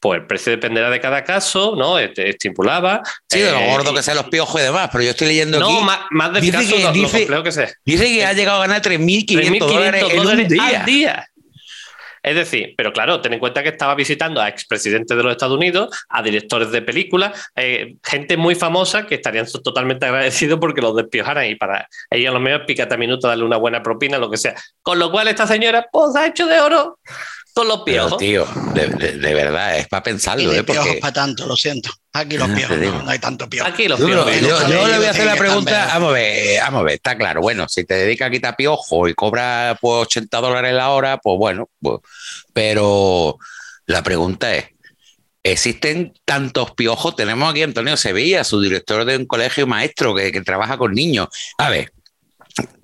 pues 0.03 0.21
el 0.23 0.27
precio 0.27 0.51
dependerá 0.51 0.89
de 0.89 0.99
cada 0.99 1.23
caso, 1.25 1.75
¿no? 1.77 1.99
Estipulaba. 1.99 3.03
Sí, 3.29 3.41
de 3.41 3.53
lo 3.53 3.59
eh, 3.59 3.71
gordo 3.71 3.93
que 3.93 4.03
sean 4.03 4.17
los 4.17 4.31
piojos 4.31 4.59
y 4.59 4.65
demás, 4.65 4.89
pero 4.91 5.05
yo 5.05 5.11
estoy 5.11 5.29
leyendo 5.29 5.61
No, 5.61 5.67
aquí. 5.77 5.85
más, 5.85 5.99
más 6.11 6.33
del 6.33 6.41
dice 6.43 6.57
caso, 6.57 6.71
que- 6.75 6.79
lo- 6.83 6.87
lo 6.89 6.93
dice- 6.95 7.19
complejo 7.19 7.43
que 7.43 7.53
sea. 7.53 7.69
Dice 7.85 8.05
que 8.07 8.25
ha 8.25 8.33
llegado 8.33 8.63
a 8.63 8.67
ganar 8.67 8.81
3.500 8.81 9.59
dólares 9.59 10.03
3.500 10.05 10.13
en 10.33 10.41
un 10.41 10.49
día. 10.49 10.81
al 10.81 10.85
día. 10.87 11.27
Es 12.23 12.35
decir, 12.35 12.75
pero 12.77 12.93
claro, 12.93 13.21
ten 13.21 13.33
en 13.33 13.39
cuenta 13.39 13.63
que 13.63 13.71
estaba 13.71 13.95
visitando 13.95 14.41
a 14.41 14.49
expresidentes 14.49 15.17
de 15.17 15.23
los 15.23 15.33
Estados 15.33 15.57
Unidos, 15.57 15.89
a 16.09 16.23
directores 16.23 16.71
de 16.71 16.83
películas, 16.83 17.51
eh, 17.57 17.97
gente 18.05 18.37
muy 18.37 18.55
famosa 18.55 19.07
que 19.07 19.17
estarían 19.17 19.47
totalmente 19.47 20.07
agradecidos 20.07 20.59
porque 20.61 20.81
los 20.81 20.97
despiojaran 20.97 21.47
y 21.47 21.55
para 21.55 21.89
ellos 22.11 22.31
a 22.31 22.35
lo 22.35 22.41
mejor 22.41 22.67
pícate 22.67 22.95
a 22.95 22.99
minuto, 22.99 23.29
darle 23.29 23.45
una 23.45 23.57
buena 23.57 23.83
propina, 23.83 24.19
lo 24.19 24.31
que 24.31 24.37
sea. 24.37 24.55
Con 24.83 24.99
lo 24.99 25.11
cual 25.11 25.29
esta 25.29 25.47
señora 25.47 25.87
pues 25.91 26.15
ha 26.17 26.27
hecho 26.27 26.47
de 26.47 26.61
oro 26.61 26.99
con 27.52 27.69
los 27.69 27.82
Pero, 27.85 28.05
piojos. 28.19 28.19
tío, 28.19 28.47
de, 28.75 28.87
de- 28.88 29.19
de 29.19 29.35
verdad, 29.35 29.76
es 29.79 29.88
para 29.88 30.00
Y 30.00 30.05
pensarlo, 30.05 30.50
de 30.50 30.58
¿eh? 30.58 30.62
piojos 30.64 30.87
Porque. 30.87 31.00
para 31.00 31.12
tanto, 31.12 31.47
lo 31.47 31.56
siento. 31.56 31.91
Aquí 32.12 32.37
los 32.38 32.49
piojos, 32.50 32.76
no, 32.79 33.02
no 33.02 33.11
hay 33.11 33.19
tanto 33.19 33.49
piojo. 33.49 33.69
Aquí 33.69 33.87
los 33.88 34.00
piojos. 34.00 34.41
yo- 34.41 34.69
le 34.88 34.97
voy 34.97 35.06
a 35.06 35.11
hacer 35.11 35.26
la 35.26 35.37
pregunta, 35.37 35.87
vamos 35.93 36.11
a 36.11 36.12
ver, 36.12 36.61
vamos 36.61 36.81
a 36.81 36.85
ver, 36.85 36.94
está 36.94 37.17
claro, 37.17 37.41
bueno, 37.41 37.69
si 37.69 37.85
te 37.85 37.94
dedicas 37.94 38.29
a 38.29 38.31
quitar 38.31 38.56
piojo 38.56 39.08
y 39.08 39.14
cobras 39.14 39.76
pues 39.81 40.02
80 40.06 40.41
dólares 40.41 40.73
la 40.75 40.91
hora, 40.91 41.19
pues 41.19 41.38
bueno, 41.38 41.69
pues, 41.81 41.99
pero 42.52 43.38
la 43.87 44.02
pregunta 44.02 44.55
es, 44.55 44.67
¿existen 45.43 46.12
tantos 46.25 46.73
piojos? 46.73 47.17
Tenemos 47.17 47.50
aquí 47.50 47.62
a 47.62 47.64
Antonio 47.67 47.97
Sevilla, 47.97 48.44
su 48.44 48.61
director 48.61 49.05
de 49.05 49.17
un 49.17 49.26
colegio 49.26 49.67
maestro 49.67 50.14
que, 50.14 50.32
que 50.32 50.41
trabaja 50.43 50.76
con 50.79 50.93
niños. 50.93 51.29
A 51.58 51.70
ver, 51.70 51.93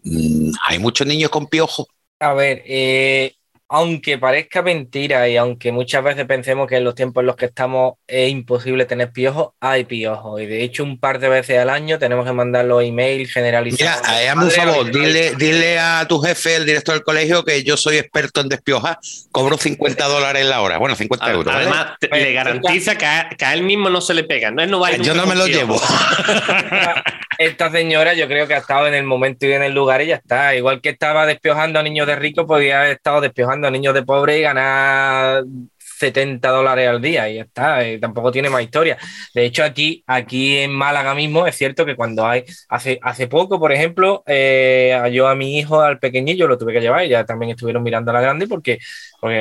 mm, 0.04 0.52
hay 0.68 0.78
muchos 0.78 1.06
niños 1.06 1.30
con 1.30 1.46
piojos. 1.48 1.86
A 2.20 2.32
ver, 2.32 2.62
eh, 2.66 3.34
aunque 3.68 4.16
parezca 4.16 4.62
mentira 4.62 5.28
y 5.28 5.36
aunque 5.36 5.72
muchas 5.72 6.04
veces 6.04 6.24
pensemos 6.26 6.68
que 6.68 6.76
en 6.76 6.84
los 6.84 6.94
tiempos 6.94 7.22
en 7.22 7.26
los 7.26 7.34
que 7.36 7.46
estamos 7.46 7.94
es 8.06 8.30
imposible 8.30 8.84
tener 8.84 9.10
piojos, 9.10 9.48
hay 9.60 9.84
piojos. 9.84 10.40
Y 10.40 10.46
de 10.46 10.62
hecho, 10.62 10.84
un 10.84 11.00
par 11.00 11.18
de 11.18 11.28
veces 11.28 11.58
al 11.58 11.70
año 11.70 11.98
tenemos 11.98 12.24
que 12.24 12.32
mandar 12.32 12.64
los 12.64 12.82
emails 12.84 13.28
Mira, 13.28 13.32
generalizados. 13.32 14.08
eh, 14.08 14.28
hazme 14.28 14.44
un 14.44 14.50
favor, 14.52 14.90
dile, 14.92 15.32
dile 15.36 15.78
a 15.80 16.06
tu 16.08 16.20
jefe, 16.20 16.54
el 16.56 16.64
director 16.66 16.94
del 16.94 17.02
colegio, 17.02 17.44
que 17.44 17.64
yo 17.64 17.76
soy 17.76 17.96
experto 17.96 18.40
en 18.40 18.48
despiojar, 18.48 18.98
cobro 19.32 19.56
50 19.56 20.06
dólares 20.06 20.46
la 20.46 20.60
hora, 20.60 20.78
bueno, 20.78 20.94
50 20.94 21.32
euros. 21.32 21.52
¿vale? 21.52 21.66
Además, 21.66 21.86
te- 21.98 22.08
Pues, 22.08 22.22
le 22.22 22.32
garantiza 22.32 22.96
que 22.96 23.06
a, 23.06 23.28
que 23.36 23.44
a 23.44 23.52
él 23.54 23.62
mismo 23.64 23.90
no 23.90 24.00
se 24.00 24.14
le 24.14 24.22
pega. 24.22 24.52
No, 24.52 24.62
él 24.62 24.70
no 24.70 24.78
va 24.78 24.88
a 24.88 24.92
ir 24.92 25.02
yo 25.02 25.12
no 25.14 25.26
me 25.26 25.34
lo 25.34 25.46
llevo. 25.48 25.76
Esta 27.38 27.70
señora 27.70 28.14
yo 28.14 28.28
creo 28.28 28.46
que 28.46 28.54
ha 28.54 28.58
estado 28.58 28.86
en 28.86 28.94
el 28.94 29.04
momento 29.04 29.44
y 29.46 29.52
en 29.52 29.62
el 29.62 29.74
lugar 29.74 30.00
y 30.02 30.06
ya 30.06 30.16
está. 30.16 30.54
Igual 30.54 30.80
que 30.80 30.88
estaba 30.90 31.26
despiojando 31.26 31.78
a 31.78 31.82
niños 31.82 32.06
de 32.06 32.16
ricos, 32.16 32.46
podía 32.46 32.78
haber 32.80 32.92
estado 32.92 33.20
despiojando 33.20 33.55
a 33.64 33.70
niños 33.70 33.94
de 33.94 34.02
pobres 34.02 34.38
y 34.38 34.42
ganar 34.42 35.44
70 35.98 36.48
dólares 36.50 36.88
al 36.88 37.00
día 37.00 37.28
y 37.28 37.36
ya 37.36 37.42
está. 37.42 37.80
tampoco 38.00 38.30
tiene 38.30 38.50
más 38.50 38.62
historia. 38.62 38.98
De 39.34 39.44
hecho, 39.44 39.64
aquí, 39.64 40.04
aquí 40.06 40.58
en 40.58 40.72
Málaga 40.72 41.14
mismo 41.14 41.46
es 41.46 41.56
cierto 41.56 41.86
que 41.86 41.96
cuando 41.96 42.26
hay, 42.26 42.44
hace, 42.68 42.98
hace 43.02 43.28
poco, 43.28 43.58
por 43.58 43.72
ejemplo, 43.72 44.22
eh, 44.26 45.00
yo 45.12 45.28
a 45.28 45.34
mi 45.34 45.58
hijo, 45.58 45.80
al 45.80 45.98
pequeñillo, 45.98 46.48
lo 46.48 46.58
tuve 46.58 46.72
que 46.74 46.80
llevar 46.80 47.04
y 47.04 47.08
ya 47.10 47.24
también 47.24 47.50
estuvieron 47.52 47.82
mirando 47.82 48.10
a 48.10 48.14
la 48.14 48.20
grande 48.20 48.46
porque, 48.46 48.78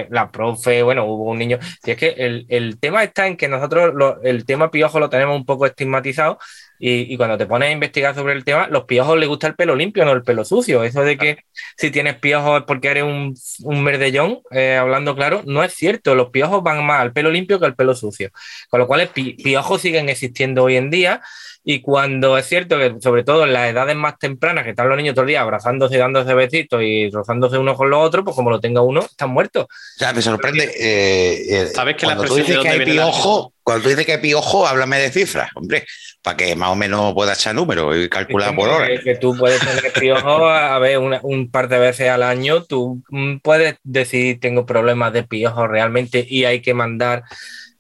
la 0.10 0.32
profe, 0.32 0.84
bueno, 0.84 1.06
hubo 1.06 1.32
un 1.32 1.38
niño. 1.40 1.60
Y 1.84 1.92
es 1.92 1.98
que 1.98 2.10
el, 2.18 2.46
el 2.50 2.80
tema 2.80 3.04
está 3.04 3.28
en 3.28 3.38
que 3.38 3.48
nosotros 3.48 3.94
lo- 3.96 4.22
el 4.24 4.46
tema 4.46 4.72
piojo 4.72 5.00
lo 5.00 5.10
tenemos 5.10 5.36
un 5.36 5.46
poco 5.46 5.66
estigmatizado 5.66 6.38
y, 6.78 7.14
y 7.14 7.18
cuando 7.18 7.38
te 7.38 7.46
pones 7.46 7.70
a 7.70 7.72
investigar 7.72 8.14
sobre 8.16 8.34
el 8.34 8.44
tema, 8.44 8.68
los 8.68 8.84
piojos 8.86 9.18
les 9.18 9.30
gusta 9.30 9.48
el 9.48 9.56
pelo 9.56 9.76
limpio, 9.76 10.04
no 10.06 10.12
el 10.12 10.24
pelo 10.24 10.44
sucio. 10.44 10.84
Eso 10.84 11.02
de 11.02 11.18
que 11.18 11.38
si 11.78 11.90
tienes 11.92 12.16
piojos 12.20 12.60
es 12.60 12.66
porque 12.66 12.90
eres 12.90 13.04
un, 13.04 13.34
un 13.64 13.84
merdellón, 13.84 14.40
eh, 14.52 14.76
hablando 14.76 15.16
claro, 15.16 15.42
no 15.46 15.64
es 15.64 15.74
cierto. 15.74 16.16
Los 16.16 16.30
piojos 16.32 16.64
van 16.64 16.86
más 16.86 17.00
al 17.02 17.14
pelo 17.14 17.32
limpio 17.32 17.60
que 17.60 17.66
al 17.66 17.76
pelo 17.76 17.96
sucio. 17.96 18.30
Con 18.70 18.80
lo 18.82 18.88
cual, 18.88 19.10
piojos 19.14 19.82
siguen 19.82 20.10
existiendo 20.10 20.64
hoy 20.64 20.76
en 20.76 20.90
día. 20.90 21.22
Y 21.68 21.82
cuando 21.82 22.38
es 22.38 22.46
cierto 22.46 22.78
que, 22.78 22.94
sobre 23.02 23.24
todo 23.24 23.44
en 23.44 23.52
las 23.52 23.72
edades 23.72 23.96
más 23.96 24.20
tempranas, 24.20 24.64
que 24.64 24.70
están 24.70 24.88
los 24.88 24.98
niños 24.98 25.16
todo 25.16 25.24
el 25.24 25.30
día 25.30 25.42
abrazándose 25.42 25.96
y 25.96 25.98
dándose 25.98 26.32
besitos 26.36 26.80
y 26.84 27.10
rozándose 27.10 27.58
unos 27.58 27.76
con 27.76 27.90
los 27.90 28.06
otros, 28.06 28.24
pues 28.24 28.36
como 28.36 28.52
lo 28.52 28.60
tenga 28.60 28.82
uno, 28.82 29.02
están 29.02 29.32
muertos. 29.32 29.64
O 29.66 29.98
sea, 29.98 30.14
me 30.14 30.22
sorprende. 30.22 30.64
eh, 30.78 31.42
eh, 31.50 31.68
¿Sabes 31.74 31.96
que 31.96 32.06
la 32.06 32.14
cuando 32.14 32.28
tú 32.28 32.38
expresión 32.38 32.62
dices 32.62 32.78
que 32.78 32.82
hay 32.92 32.96
la- 32.96 33.04
piojo, 33.06 33.54
cuando 33.64 33.82
tú 33.82 33.90
dices 33.90 34.06
que 34.06 34.12
hay 34.14 34.22
piojo, 34.22 34.68
háblame 34.68 35.00
de 35.00 35.10
cifras, 35.12 35.50
hombre, 35.56 35.88
para 36.22 36.38
que 36.38 36.56
más 36.56 36.70
o 36.70 36.76
menos 36.76 37.16
pueda 37.16 37.34
echar 37.34 37.56
números 37.56 37.98
y 37.98 38.10
calcular 38.10 38.56
por 38.56 38.70
hora. 38.70 38.88
Que, 38.88 39.00
que 39.02 39.16
tú 39.16 39.36
puedes 39.36 39.60
tener 39.60 39.92
piojos, 39.94 40.44
a 40.48 40.78
ver, 40.78 41.00
una- 41.00 41.20
un 41.24 41.50
par 41.50 41.68
de 41.68 41.80
veces 41.80 42.10
al 42.10 42.22
año, 42.22 42.64
tú 42.64 43.02
mm, 43.10 43.38
puedes 43.38 43.78
decir 43.84 44.40
tengo 44.40 44.68
problemas 44.68 45.14
de 45.14 45.24
piojos 45.24 45.68
realmente 45.68 46.24
y 46.30 46.46
hay 46.46 46.62
que 46.62 46.76
mandar 46.76 47.24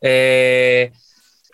eh, 0.01 0.91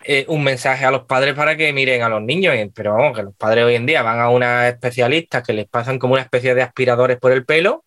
eh, 0.03 0.25
un 0.27 0.43
mensaje 0.43 0.86
a 0.86 0.91
los 0.91 1.03
padres 1.05 1.34
para 1.34 1.55
que 1.58 1.72
miren 1.74 2.01
a 2.01 2.10
los 2.10 2.22
niños. 2.22 2.55
Pero 2.74 2.93
vamos, 2.93 3.15
que 3.17 3.24
los 3.24 3.36
padres 3.36 3.65
hoy 3.65 3.75
en 3.75 3.86
día 3.86 4.01
van 4.01 4.20
a 4.20 4.29
una 4.29 4.67
especialista 4.67 5.43
que 5.43 5.53
les 5.53 5.67
pasan 5.67 6.00
como 6.00 6.13
una 6.13 6.24
especie 6.24 6.55
de 6.55 6.62
aspiradores 6.62 7.17
por 7.20 7.31
el 7.31 7.46
pelo 7.46 7.84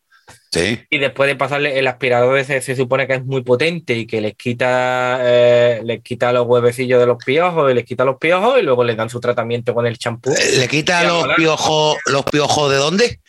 Sí. 0.50 0.80
y 0.88 0.98
después 0.98 1.26
de 1.26 1.36
pasarle 1.36 1.78
el 1.78 1.86
aspirador 1.86 2.38
ese 2.38 2.60
se 2.62 2.76
supone 2.76 3.06
que 3.06 3.14
es 3.14 3.24
muy 3.24 3.42
potente 3.42 3.92
y 3.94 4.06
que 4.06 4.20
les 4.20 4.34
quita, 4.36 5.18
eh, 5.20 5.80
les 5.84 6.00
quita 6.00 6.32
los 6.32 6.46
huevecillos 6.46 7.00
de 7.00 7.06
los 7.06 7.22
piojos 7.22 7.70
y 7.70 7.74
les 7.74 7.84
quita 7.84 8.04
los 8.04 8.16
piojos 8.18 8.58
y 8.58 8.62
luego 8.62 8.84
les 8.84 8.96
dan 8.96 9.10
su 9.10 9.20
tratamiento 9.20 9.74
con 9.74 9.86
el 9.86 9.98
champú 9.98 10.32
¿Le 10.56 10.68
quita 10.68 11.02
los 11.04 11.26
piojos, 11.36 11.98
los 12.06 12.24
piojos 12.24 12.70
de 12.70 12.76
dónde? 12.76 13.20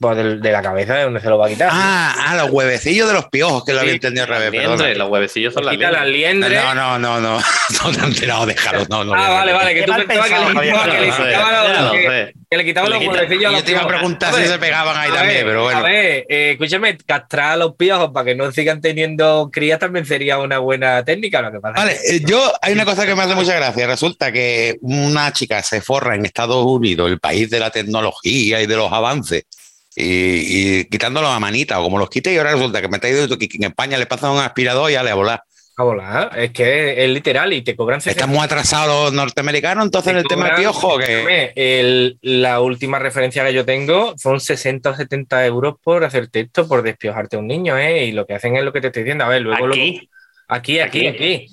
Pues, 0.00 0.16
de, 0.16 0.52
la 0.52 0.62
cabeza 0.62 0.94
de 0.94 1.04
donde 1.04 1.20
se 1.20 1.28
lo 1.28 1.38
va 1.38 1.46
a 1.46 1.48
quitar. 1.48 1.68
Ah, 1.72 2.14
ah, 2.18 2.36
los 2.36 2.50
huevecillos 2.50 3.08
de 3.08 3.14
los 3.14 3.26
piojos, 3.26 3.64
que 3.64 3.72
lo 3.72 3.80
había 3.80 3.92
entendido 3.92 4.24
al 4.24 4.30
las 4.30 4.38
revés. 4.40 4.62
liendres, 4.62 4.98
los 4.98 5.10
huevecillos 5.10 5.54
son 5.54 5.64
las 5.64 5.74
quita 5.74 5.90
las 5.90 6.06
liendres. 6.06 6.50
liendres. 6.50 6.74
No, 6.74 6.98
no, 6.98 6.98
no, 6.98 7.20
no. 7.20 7.40
No 7.84 7.92
te 7.92 8.00
enterado, 8.00 8.46
déjalo. 8.46 8.86
No, 8.88 9.04
no, 9.04 9.14
ah, 9.14 9.28
vale, 9.30 9.52
vale, 9.52 9.74
que 9.74 9.82
tú 9.82 9.92
pensabas 10.06 10.28
que 10.90 11.00
le. 11.00 12.34
Que 12.50 12.56
le 12.56 12.64
Ya 12.64 12.64
lo 12.64 12.64
sé, 12.64 12.64
quitaba 12.64 12.88
ya 12.88 12.94
los- 13.04 13.06
huevecillos 13.14 13.52
a 13.54 13.56
Yo 13.58 13.64
te 13.64 13.70
iba 13.72 13.80
a 13.82 13.88
preguntar 13.88 14.34
A 14.34 14.36
si 14.38 14.46
se 14.46 14.58
pegaban 14.58 14.96
ahí 14.96 15.10
a 15.10 15.14
también, 15.14 15.44
pero 15.44 15.60
A 15.60 15.62
bueno. 15.64 15.82
ver, 15.82 16.26
eh, 16.28 16.50
escúchame, 16.52 16.96
castrar 16.98 17.52
a 17.52 17.56
los 17.56 17.74
piojos 17.76 18.10
para 18.12 18.24
que 18.24 18.34
no 18.34 18.50
sigan 18.52 18.80
teniendo 18.80 19.50
crías 19.52 19.78
también 19.78 20.06
sería 20.06 20.38
una 20.38 20.58
buena 20.58 21.04
técnica. 21.04 21.42
Lo 21.42 21.52
que 21.52 21.60
pasa 21.60 21.74
Vale, 21.76 21.98
eh, 22.08 22.20
yo 22.24 22.52
hay 22.62 22.72
una 22.72 22.84
cosa 22.86 23.04
que 23.04 23.14
me 23.14 23.22
hace 23.22 23.34
mucha 23.34 23.54
gracia. 23.54 23.86
Resulta 23.86 24.32
que 24.32 24.78
una 24.80 25.32
chica 25.32 25.62
se 25.62 25.80
forra 25.82 26.14
en 26.14 26.24
Estados 26.24 26.64
Unidos, 26.64 27.10
el 27.10 27.20
país 27.20 27.50
de 27.50 27.60
la 27.60 27.70
tecnología 27.70 28.62
y 28.62 28.66
de 28.66 28.76
los 28.76 28.90
avances, 28.92 29.44
y, 29.94 30.78
y 30.80 30.84
quitándolos 30.86 31.30
a 31.30 31.40
manita 31.40 31.78
o 31.80 31.82
como 31.82 31.98
los 31.98 32.08
quite, 32.08 32.32
y 32.32 32.38
ahora 32.38 32.52
resulta 32.52 32.80
que 32.80 32.88
me 32.88 32.96
está 32.96 33.08
diciendo 33.08 33.36
que 33.36 33.48
en 33.52 33.64
España 33.64 33.98
le 33.98 34.06
pasan 34.06 34.30
un 34.30 34.38
aspirador 34.40 34.90
y 34.90 34.94
ya 34.94 35.02
le 35.02 35.10
a 35.10 35.14
volar. 35.14 35.42
A 35.78 35.84
volar, 35.84 36.30
es 36.36 36.50
que 36.50 37.04
es 37.04 37.10
literal 37.10 37.52
y 37.52 37.62
te 37.62 37.76
cobran 37.76 38.00
60 38.00 38.20
Están 38.24 38.34
muy 38.34 38.44
atrasados 38.44 39.04
los 39.06 39.12
norteamericanos 39.12 39.84
entonces 39.84 40.10
en 40.12 40.16
el 40.18 40.22
Te 40.24 40.28
tema 40.30 40.46
del 40.46 40.56
piojo. 40.56 40.98
Que... 40.98 41.04
Escúchame, 41.04 41.52
el- 41.54 42.18
la 42.22 42.60
última 42.60 42.98
referencia 42.98 43.44
que 43.44 43.52
yo 43.54 43.64
tengo 43.64 44.14
son 44.18 44.40
60 44.40 44.90
o 44.90 44.94
70 44.94 45.46
euros 45.46 45.74
por 45.82 46.04
hacerte 46.04 46.40
esto, 46.40 46.66
por 46.66 46.82
despiojarte 46.82 47.36
a 47.36 47.38
un 47.38 47.46
niño, 47.46 47.78
¿eh? 47.78 48.06
Y 48.06 48.12
lo 48.12 48.26
que 48.26 48.34
hacen 48.34 48.56
es 48.56 48.64
lo 48.64 48.72
que 48.72 48.80
te 48.80 48.88
estoy 48.88 49.04
diciendo. 49.04 49.24
A 49.24 49.28
ver, 49.28 49.42
luego 49.42 49.66
lo- 49.68 49.74
Aquí, 49.74 50.08
aquí, 50.48 50.80
aquí, 50.80 51.06
Aquí. 51.06 51.46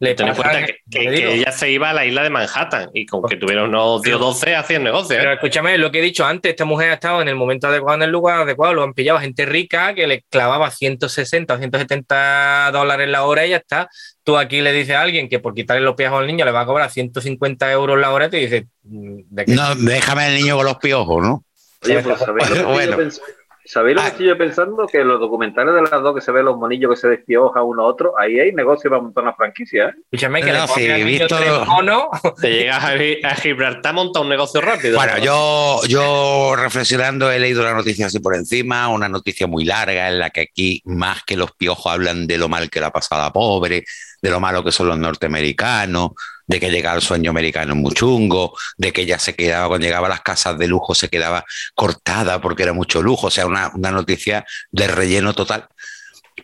Le 0.00 0.14
ten 0.14 0.28
en 0.28 0.34
cuenta 0.34 0.64
que, 0.64 1.34
ella 1.34 1.50
se 1.50 1.72
iba 1.72 1.90
a 1.90 1.92
la 1.92 2.04
isla 2.04 2.22
de 2.22 2.30
Manhattan 2.30 2.90
y 2.94 3.04
con 3.04 3.22
que 3.24 3.36
tuviera 3.36 3.64
unos 3.64 4.00
10 4.02 4.16
o 4.16 4.18
12 4.20 4.54
hacían 4.54 4.84
negocio. 4.84 5.16
¿eh? 5.16 5.18
Pero 5.18 5.32
escúchame, 5.32 5.76
lo 5.76 5.90
que 5.90 5.98
he 5.98 6.02
dicho 6.02 6.24
antes, 6.24 6.50
esta 6.50 6.64
mujer 6.64 6.90
ha 6.90 6.94
estado 6.94 7.20
en 7.20 7.26
el 7.26 7.34
momento 7.34 7.66
adecuado, 7.66 7.96
en 7.96 8.02
el 8.02 8.10
lugar 8.10 8.42
adecuado, 8.42 8.74
lo 8.74 8.84
han 8.84 8.94
pillado 8.94 9.18
gente 9.18 9.44
rica 9.44 9.94
que 9.94 10.06
le 10.06 10.22
clavaba 10.30 10.70
160 10.70 11.52
o 11.52 11.58
170 11.58 12.70
dólares 12.72 13.08
la 13.08 13.24
hora 13.24 13.44
y 13.44 13.50
ya 13.50 13.56
está. 13.56 13.88
Tú 14.22 14.36
aquí 14.36 14.60
le 14.60 14.72
dices 14.72 14.94
a 14.94 15.02
alguien 15.02 15.28
que 15.28 15.40
por 15.40 15.54
quitarle 15.54 15.82
los 15.82 15.96
pies 15.96 16.10
al 16.12 16.28
niño 16.28 16.44
le 16.44 16.52
va 16.52 16.60
a 16.60 16.66
cobrar 16.66 16.90
150 16.90 17.72
euros 17.72 17.98
la 17.98 18.12
hora 18.12 18.26
y 18.26 18.30
te 18.30 18.36
dice, 18.36 18.66
mm, 18.84 19.20
¿de 19.30 19.44
qué? 19.46 19.52
No, 19.52 19.74
déjame 19.74 20.28
el 20.28 20.40
niño 20.40 20.56
con 20.56 20.66
los 20.66 20.76
piojos, 20.76 21.22
¿no? 21.22 21.44
Oye, 21.84 22.02
pues 22.02 22.18
¿sabéis 22.18 22.50
lo 22.50 22.56
que 22.56 22.62
Bueno. 22.72 22.98
yo 23.02 23.20
¿sabéis 23.68 23.96
lo 23.96 24.00
que 24.02 24.06
Ah. 24.06 24.10
estoy 24.10 24.26
yo 24.26 24.38
pensando? 24.38 24.86
Que 24.86 25.00
en 25.00 25.08
los 25.08 25.20
documentales 25.20 25.74
de 25.74 25.82
las 25.82 25.90
dos 26.02 26.14
que 26.14 26.20
se 26.20 26.32
ven 26.32 26.44
los 26.46 26.56
monillos 26.56 26.90
que 26.90 26.96
se 26.96 27.08
despiojan 27.08 27.62
uno 27.64 27.82
a 27.82 27.86
otro, 27.86 28.14
ahí 28.18 28.38
hay 28.40 28.52
negocio 28.52 28.88
para 28.90 29.02
montar 29.02 29.24
una 29.24 29.34
franquicia, 29.34 29.86
¿eh? 29.88 29.92
Escúchame, 30.10 30.42
que 30.42 30.52
No, 30.52 30.66
niño 30.76 31.06
visto- 31.06 31.64
monos. 31.66 32.04
Te 32.40 32.50
llegas 32.50 32.84
a, 32.84 32.96
Gi- 32.96 33.20
a 33.24 33.34
Gibraltar, 33.34 33.94
monta 33.94 34.20
un 34.20 34.28
negocio 34.28 34.60
rápido. 34.60 34.96
Bueno, 34.96 35.18
yo, 35.18 35.80
yo 35.86 36.54
reflexionando 36.56 37.30
he 37.30 37.38
leído 37.38 37.62
la 37.62 37.74
noticia 37.74 38.06
así 38.06 38.18
por 38.20 38.34
encima, 38.34 38.88
una 38.88 39.08
noticia 39.08 39.46
muy 39.46 39.64
larga 39.64 40.08
en 40.08 40.18
la 40.18 40.30
que 40.30 40.40
aquí 40.42 40.82
más 40.86 41.22
que 41.24 41.36
los 41.36 41.52
piojos 41.52 41.92
hablan 41.92 42.26
de 42.26 42.38
lo 42.38 42.48
mal 42.48 42.70
que 42.70 42.80
le 42.80 42.86
ha 42.86 42.90
pasado 42.90 43.20
a 43.20 43.24
la 43.26 43.32
pobre, 43.32 43.84
de 44.20 44.30
lo 44.30 44.40
malo 44.40 44.64
que 44.64 44.72
son 44.72 44.88
los 44.88 44.98
norteamericanos, 44.98 46.10
de 46.46 46.60
que 46.60 46.70
llega 46.70 46.94
el 46.94 47.02
sueño 47.02 47.30
americano 47.30 47.74
muy 47.74 47.92
chungo, 47.92 48.56
de 48.76 48.92
que 48.92 49.02
ella 49.02 49.18
se 49.18 49.34
quedaba, 49.34 49.68
cuando 49.68 49.86
llegaba 49.86 50.06
a 50.06 50.10
las 50.10 50.22
casas 50.22 50.58
de 50.58 50.66
lujo, 50.66 50.94
se 50.94 51.08
quedaba 51.08 51.44
cortada 51.74 52.40
porque 52.40 52.62
era 52.62 52.72
mucho 52.72 53.02
lujo, 53.02 53.28
o 53.28 53.30
sea, 53.30 53.46
una, 53.46 53.70
una 53.74 53.90
noticia 53.90 54.44
de 54.70 54.88
relleno 54.88 55.34
total. 55.34 55.68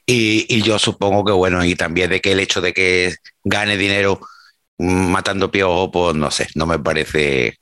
Y, 0.07 0.47
y 0.49 0.63
yo 0.63 0.79
supongo 0.79 1.25
que, 1.25 1.33
bueno, 1.33 1.65
y 1.65 1.75
también 1.75 2.11
de 2.11 2.21
que 2.21 2.33
el 2.33 2.41
hecho 2.41 2.61
de 2.61 2.73
que 2.73 3.17
gane 3.45 3.77
dinero 3.77 4.21
matando 4.79 5.51
piojos, 5.51 5.91
pues 5.93 6.15
no 6.17 6.31
sé, 6.31 6.49
no 6.55 6.67
me 6.67 6.79
parece 6.79 7.59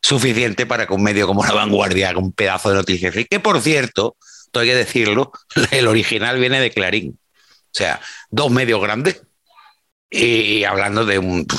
suficiente 0.00 0.66
para 0.66 0.86
que 0.86 0.94
un 0.94 1.02
medio 1.02 1.26
como 1.26 1.44
La 1.44 1.52
Vanguardia 1.52 2.10
haga 2.10 2.18
un 2.18 2.32
pedazo 2.32 2.70
de 2.70 2.76
noticias. 2.76 3.14
Y 3.16 3.24
que, 3.24 3.40
por 3.40 3.60
cierto, 3.60 4.16
hay 4.54 4.68
que 4.68 4.74
decirlo, 4.74 5.32
el 5.70 5.86
original 5.86 6.38
viene 6.38 6.60
de 6.60 6.70
Clarín. 6.70 7.18
O 7.40 7.78
sea, 7.78 8.00
dos 8.30 8.50
medios 8.50 8.80
grandes. 8.80 9.22
Y 10.10 10.64
hablando 10.64 11.04
de 11.04 11.18
un... 11.18 11.46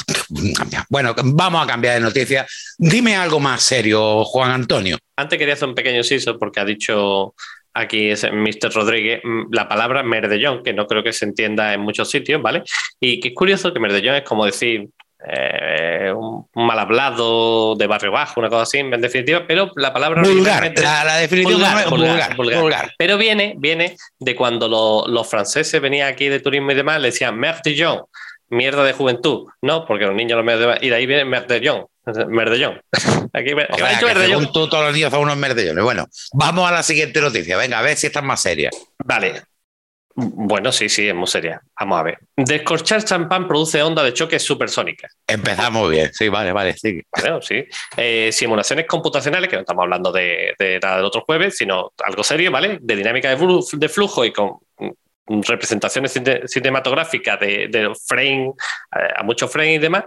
Bueno, 0.90 1.16
vamos 1.24 1.64
a 1.64 1.68
cambiar 1.68 1.96
de 1.96 2.00
noticia. 2.02 2.46
Dime 2.78 3.16
algo 3.16 3.40
más 3.40 3.62
serio, 3.64 4.24
Juan 4.26 4.52
Antonio. 4.52 4.98
Antes 5.16 5.38
quería 5.40 5.54
hacer 5.56 5.68
un 5.70 5.76
pequeño 5.76 5.98
inciso 5.98 6.38
porque 6.38 6.60
ha 6.60 6.66
dicho 6.66 7.34
aquí 7.74 8.10
ese 8.10 8.32
Mr. 8.32 8.72
Rodríguez 8.74 9.22
mm, 9.24 9.52
la 9.52 9.68
palabra 9.68 10.04
merdellón, 10.04 10.64
que 10.64 10.74
no 10.74 10.88
creo 10.88 11.04
que 11.04 11.14
se 11.14 11.26
entienda 11.26 11.74
en 11.74 11.82
muchos 11.82 12.10
sitios, 12.10 12.42
¿vale? 12.42 12.64
Y 13.00 13.20
que 13.20 13.30
es 13.30 13.34
curioso 13.36 13.74
que 13.74 13.80
merdellón 13.80 14.16
es 14.16 14.24
como 14.24 14.46
decir 14.46 14.88
eh, 15.28 16.12
un, 16.16 16.48
mal 16.56 16.80
hablado 16.80 17.76
de 17.76 17.88
barrio 17.88 18.12
bajo, 18.12 18.40
una 18.40 18.50
cosa 18.50 18.64
así, 18.64 18.78
en 18.80 18.90
definitiva, 19.02 19.46
pero 19.48 19.72
la 19.76 19.92
palabra 19.94 20.22
Vulgar. 20.24 20.72
La, 20.78 21.04
la 21.04 21.18
definición 21.18 21.56
Vulgar, 21.56 21.84
es 21.84 21.90
vulgar, 21.90 22.36
vulgar, 22.36 22.62
vulgar. 22.62 22.94
Pero 22.98 23.18
viene, 23.18 23.56
viene 23.58 23.96
de 24.20 24.36
cuando 24.36 24.68
lo- 24.68 25.08
los 25.08 25.28
franceses 25.30 25.82
venían 25.82 26.08
aquí 26.12 26.28
de 26.30 26.40
turismo 26.40 26.72
y 26.72 26.76
demás, 26.76 27.00
le 27.02 27.10
decían 27.10 27.38
merdellón, 27.38 28.02
mierda 28.50 28.84
de 28.84 28.94
juventud, 28.94 29.48
¿no? 29.62 29.86
Porque 29.86 30.06
los 30.06 30.16
niños 30.16 30.38
los 30.38 30.46
merdellón, 30.46 30.78
y 30.82 30.90
de 30.90 30.96
ahí 30.96 31.06
viene 31.06 31.26
merdellón, 31.26 31.86
merdellón. 32.28 32.82
Aquí 33.34 33.54
me- 33.56 33.68
dicho 33.68 33.86
que 34.00 34.06
merdellón. 34.06 34.52
tú, 34.52 34.68
todos 34.68 34.86
los 34.86 34.94
niños 34.94 35.12
son 35.12 35.22
unos 35.22 35.38
merdellones. 35.38 35.84
Bueno, 35.84 36.08
vamos 36.34 36.68
a 36.68 36.72
la 36.74 36.84
siguiente 36.84 37.22
noticia. 37.22 37.58
Venga, 37.58 37.80
a 37.80 37.82
ver 37.84 37.96
si 37.96 38.08
esta 38.08 38.20
es 38.20 38.26
más 38.26 38.42
seria. 38.42 38.70
Vale. 39.06 39.44
Bueno, 40.22 40.72
sí, 40.74 40.90
sí, 40.90 41.08
es 41.08 41.16
muy 41.16 41.28
seria. 41.28 41.62
Vamos 41.80 41.98
a 42.00 42.04
ver. 42.04 42.18
Descorchar 42.36 43.06
champán 43.06 43.48
produce 43.48 43.82
onda 43.82 44.04
de 44.04 44.12
choque 44.14 44.38
supersónica. 44.38 45.08
Empezamos 45.26 45.90
bien. 45.90 46.12
Sí, 46.14 46.28
vale, 46.28 46.52
vale. 46.52 46.74
Sí. 46.74 47.02
Bueno, 47.22 47.42
sí. 47.42 47.64
Eh, 47.96 48.30
simulaciones 48.34 48.86
computacionales, 48.86 49.48
que 49.50 49.56
no 49.56 49.62
estamos 49.62 49.84
hablando 49.84 50.12
de, 50.12 50.56
de 50.60 50.78
nada 50.82 50.98
del 50.98 51.06
otro 51.06 51.22
jueves, 51.22 51.56
sino 51.56 51.94
algo 52.04 52.22
serio, 52.24 52.52
¿vale? 52.52 52.80
De 52.82 52.96
dinámica 52.98 53.30
de, 53.30 53.38
flu- 53.38 53.66
de 53.78 53.88
flujo 53.88 54.26
y 54.26 54.34
con 54.34 54.58
representaciones 55.30 56.12
cine- 56.16 56.42
cinematográficas 56.48 57.40
de, 57.40 57.68
de 57.70 57.92
frame, 58.08 58.52
eh, 58.96 59.14
a 59.18 59.24
muchos 59.24 59.52
frames 59.52 59.76
y 59.76 59.80
demás, 59.80 60.04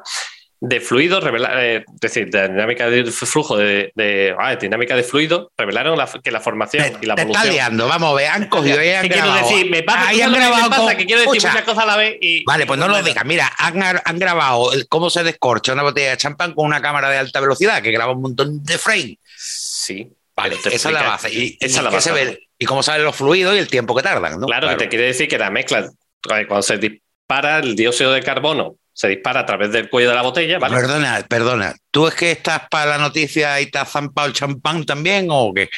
de 0.64 0.78
fluido, 0.80 1.20
revela- 1.20 1.60
eh, 1.60 1.78
es 1.78 2.00
decir, 2.00 2.30
de 2.30 2.46
dinámica 2.48 2.88
de 2.88 3.04
flujo, 3.10 3.56
de, 3.56 3.90
de- 3.96 4.32
ah, 4.38 4.54
dinámica 4.54 4.94
de 4.94 5.02
fluido, 5.02 5.50
revelaron 5.56 5.98
la- 5.98 6.08
que 6.22 6.30
la 6.30 6.38
formación 6.38 6.84
Te, 6.84 6.98
y 7.02 7.06
la 7.06 7.16
te 7.16 7.22
estás 7.22 7.34
evolución. 7.46 7.52
liando. 7.54 7.88
Vamos 7.88 8.12
a 8.12 8.14
ver, 8.14 8.28
han 8.28 8.48
cogido 8.48 8.80
y 8.80 8.88
han 8.90 9.02
¿Qué 9.02 9.08
quiero 9.08 9.26
grabado. 9.26 9.48
decir? 9.48 9.68
Me 9.70 9.82
pasa, 9.82 10.12
¿tú 10.12 10.22
han 10.22 10.32
grabado 10.32 10.70
pasa? 10.70 10.82
con- 10.82 10.96
que 10.96 11.04
quiero 11.06 11.20
decir 11.22 11.42
muchas 11.48 11.62
cosas 11.62 11.82
a 11.82 11.86
la 11.86 11.96
vez 11.96 12.16
y... 12.20 12.44
Vale, 12.44 12.64
pues 12.66 12.78
no 12.78 12.86
lo 12.86 13.02
digas. 13.02 13.24
Mira, 13.24 13.50
han, 13.58 13.82
han 14.04 14.18
grabado 14.20 14.72
el- 14.72 14.86
cómo 14.86 15.10
se 15.10 15.24
descorcha 15.24 15.72
una 15.72 15.82
botella 15.82 16.10
de 16.10 16.16
champán 16.16 16.54
con 16.54 16.66
una 16.66 16.80
cámara 16.80 17.10
de 17.10 17.18
alta 17.18 17.40
velocidad 17.40 17.82
que 17.82 17.90
graba 17.90 18.12
un 18.12 18.22
montón 18.22 18.62
de 18.62 18.78
frame. 18.78 19.18
Sí. 19.36 20.12
Vale, 20.36 20.56
esa 20.56 20.70
es 20.70 20.94
la 20.94 21.02
base. 21.02 21.32
Y, 21.32 21.58
esa 21.60 21.66
y 21.66 21.78
es 21.78 21.82
la 21.82 21.90
qué 21.90 21.96
base. 21.96 22.08
se 22.08 22.14
ve, 22.14 22.48
y 22.58 22.64
cómo 22.64 22.82
salen 22.82 23.04
los 23.04 23.16
fluidos 23.16 23.54
y 23.54 23.58
el 23.58 23.68
tiempo 23.68 23.94
que 23.94 24.02
tardan, 24.02 24.40
¿no? 24.40 24.46
Claro, 24.46 24.68
que 24.68 24.76
te 24.76 24.88
quiere 24.88 25.06
decir 25.06 25.28
que 25.28 25.38
la 25.38 25.50
mezcla, 25.50 25.80
eh, 25.80 26.46
cuando 26.46 26.62
se 26.62 26.78
dispara 26.78 27.58
el 27.58 27.76
dióxido 27.76 28.12
de 28.12 28.22
carbono, 28.22 28.76
se 28.92 29.08
dispara 29.08 29.40
a 29.40 29.46
través 29.46 29.72
del 29.72 29.88
cuello 29.88 30.10
de 30.10 30.14
la 30.14 30.22
botella, 30.22 30.58
¿vale? 30.58 30.74
Perdona, 30.74 31.26
perdona. 31.28 31.74
¿Tú 31.90 32.06
es 32.06 32.14
que 32.14 32.30
estás 32.30 32.62
para 32.70 32.92
la 32.92 32.98
noticia 32.98 33.60
y 33.60 33.70
te 33.70 33.78
has 33.78 33.90
zampado 33.90 34.28
el 34.28 34.34
champán 34.34 34.84
también 34.84 35.28
o 35.30 35.52
qué? 35.54 35.68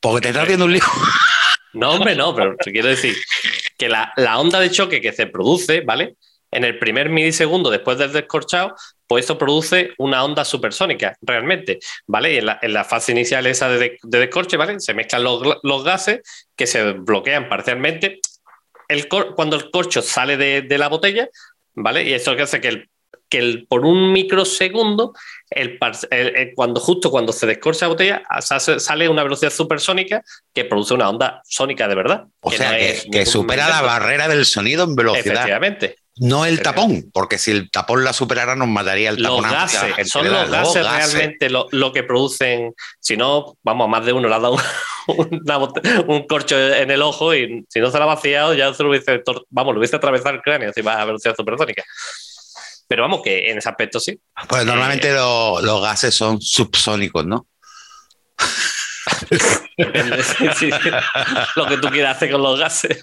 Porque 0.00 0.22
te 0.22 0.28
estás 0.28 0.44
haciendo 0.44 0.64
un 0.64 0.72
lío. 0.72 0.82
No, 1.72 1.90
hombre, 1.90 2.16
no, 2.16 2.34
pero 2.34 2.56
te 2.56 2.72
quiero 2.72 2.88
decir 2.88 3.14
que 3.76 3.90
la, 3.90 4.10
la 4.16 4.38
onda 4.38 4.60
de 4.60 4.70
choque 4.70 5.02
que 5.02 5.12
se 5.12 5.26
produce, 5.26 5.82
¿vale? 5.82 6.16
En 6.50 6.64
el 6.64 6.78
primer 6.78 7.10
milisegundo 7.10 7.68
después 7.68 7.98
del 7.98 8.14
descorchado, 8.14 8.74
pues 9.06 9.22
esto 9.24 9.38
produce 9.38 9.90
una 9.98 10.24
onda 10.24 10.44
supersónica, 10.44 11.16
realmente, 11.22 11.78
¿vale? 12.06 12.34
Y 12.34 12.36
en 12.38 12.46
la, 12.46 12.58
en 12.60 12.72
la 12.72 12.84
fase 12.84 13.12
inicial 13.12 13.46
esa 13.46 13.68
de, 13.68 13.78
de- 13.78 13.98
de 14.02 14.18
descorche, 14.18 14.56
¿vale? 14.56 14.80
Se 14.80 14.94
mezclan 14.94 15.22
los, 15.24 15.84
gases 15.84 16.20
que 16.56 16.66
se 16.66 16.92
bloquean 16.92 17.48
parcialmente. 17.48 18.20
El 18.88 19.08
cor- 19.08 19.34
cuando 19.34 19.56
el 19.56 19.70
corcho 19.70 20.02
sale 20.02 20.36
de, 20.36 20.62
de 20.62 20.78
la 20.78 20.88
botella, 20.88 21.28
¿vale? 21.74 22.04
Y 22.04 22.12
eso 22.12 22.34
que 22.36 22.42
hace 22.42 22.60
que, 22.60 22.68
el, 22.68 22.90
que 23.28 23.38
el, 23.38 23.66
por 23.68 23.84
un 23.84 24.12
microsegundo, 24.12 25.12
el, 25.50 25.78
par- 25.78 25.96
el- 26.10 26.52
cuando, 26.54 26.80
justo 26.80 27.10
cuando 27.10 27.32
se 27.32 27.46
descorcha 27.46 27.86
la 27.86 27.90
botella, 27.90 28.22
sale, 28.40 29.08
una 29.08 29.22
velocidad 29.22 29.52
supersónica 29.52 30.22
que 30.52 30.64
produce 30.64 30.94
una 30.94 31.08
onda 31.08 31.42
sónica 31.44 31.86
de 31.88 31.94
verdad. 31.94 32.24
O 32.40 32.50
que 32.50 32.56
sea, 32.58 32.72
no 32.72 32.76
que, 33.10 33.26
supera 33.26 33.68
la 33.68 33.82
barrera 33.82 34.28
del 34.28 34.46
sonido 34.46 34.84
en 34.84 34.94
velocidad. 34.96 35.26
Efectivamente. 35.34 35.96
No 36.18 36.44
el 36.46 36.62
tapón, 36.62 37.10
porque 37.12 37.38
si 37.38 37.50
el 37.50 37.70
tapón 37.70 38.02
la 38.04 38.12
superara 38.12 38.56
nos 38.56 38.68
mataría 38.68 39.10
el 39.10 39.22
tapón. 39.22 39.42
Los 39.42 39.52
a 39.52 39.54
gases, 39.54 40.08
son 40.10 40.30
los 40.30 40.50
gases 40.50 40.82
realmente 40.82 41.50
lo, 41.50 41.66
lo 41.72 41.92
que 41.92 42.02
producen. 42.02 42.74
Si 43.00 43.16
no, 43.16 43.56
vamos, 43.62 43.88
más 43.88 44.04
de 44.06 44.12
uno 44.12 44.28
le 44.28 44.34
ha 44.34 44.38
dado 44.38 44.56
un, 46.06 46.26
corcho 46.26 46.58
en 46.58 46.90
el 46.90 47.02
ojo 47.02 47.34
y 47.34 47.64
si 47.68 47.80
no 47.80 47.90
se 47.90 47.98
lo 47.98 48.04
ha 48.04 48.06
vaciado, 48.06 48.54
ya 48.54 48.72
se 48.72 48.82
lo 48.82 48.88
hubiese, 48.90 49.22
vamos, 49.50 49.74
lo 49.74 49.78
hubiese 49.80 49.96
atravesado 49.96 50.34
el 50.34 50.42
cráneo 50.42 50.68
encima 50.68 50.94
a 50.94 51.04
velocidad 51.04 51.36
supersónica. 51.36 51.84
Pero 52.88 53.02
vamos, 53.02 53.20
que 53.22 53.50
en 53.50 53.58
ese 53.58 53.68
aspecto 53.68 53.98
sí. 54.00 54.18
Pues 54.48 54.62
Eh, 54.62 54.64
normalmente 54.64 55.12
lo- 55.12 55.60
los 55.60 55.82
gases 55.82 56.14
son 56.14 56.40
subsónicos, 56.40 57.26
¿no? 57.26 57.46
Depende, 59.76 60.22
sí, 60.22 60.48
sí. 60.58 60.70
Lo 61.56 61.66
que 61.66 61.76
tú 61.78 61.88
quieras 61.88 62.16
hacer 62.16 62.30
con 62.30 62.42
los 62.42 62.58
gases. 62.58 63.02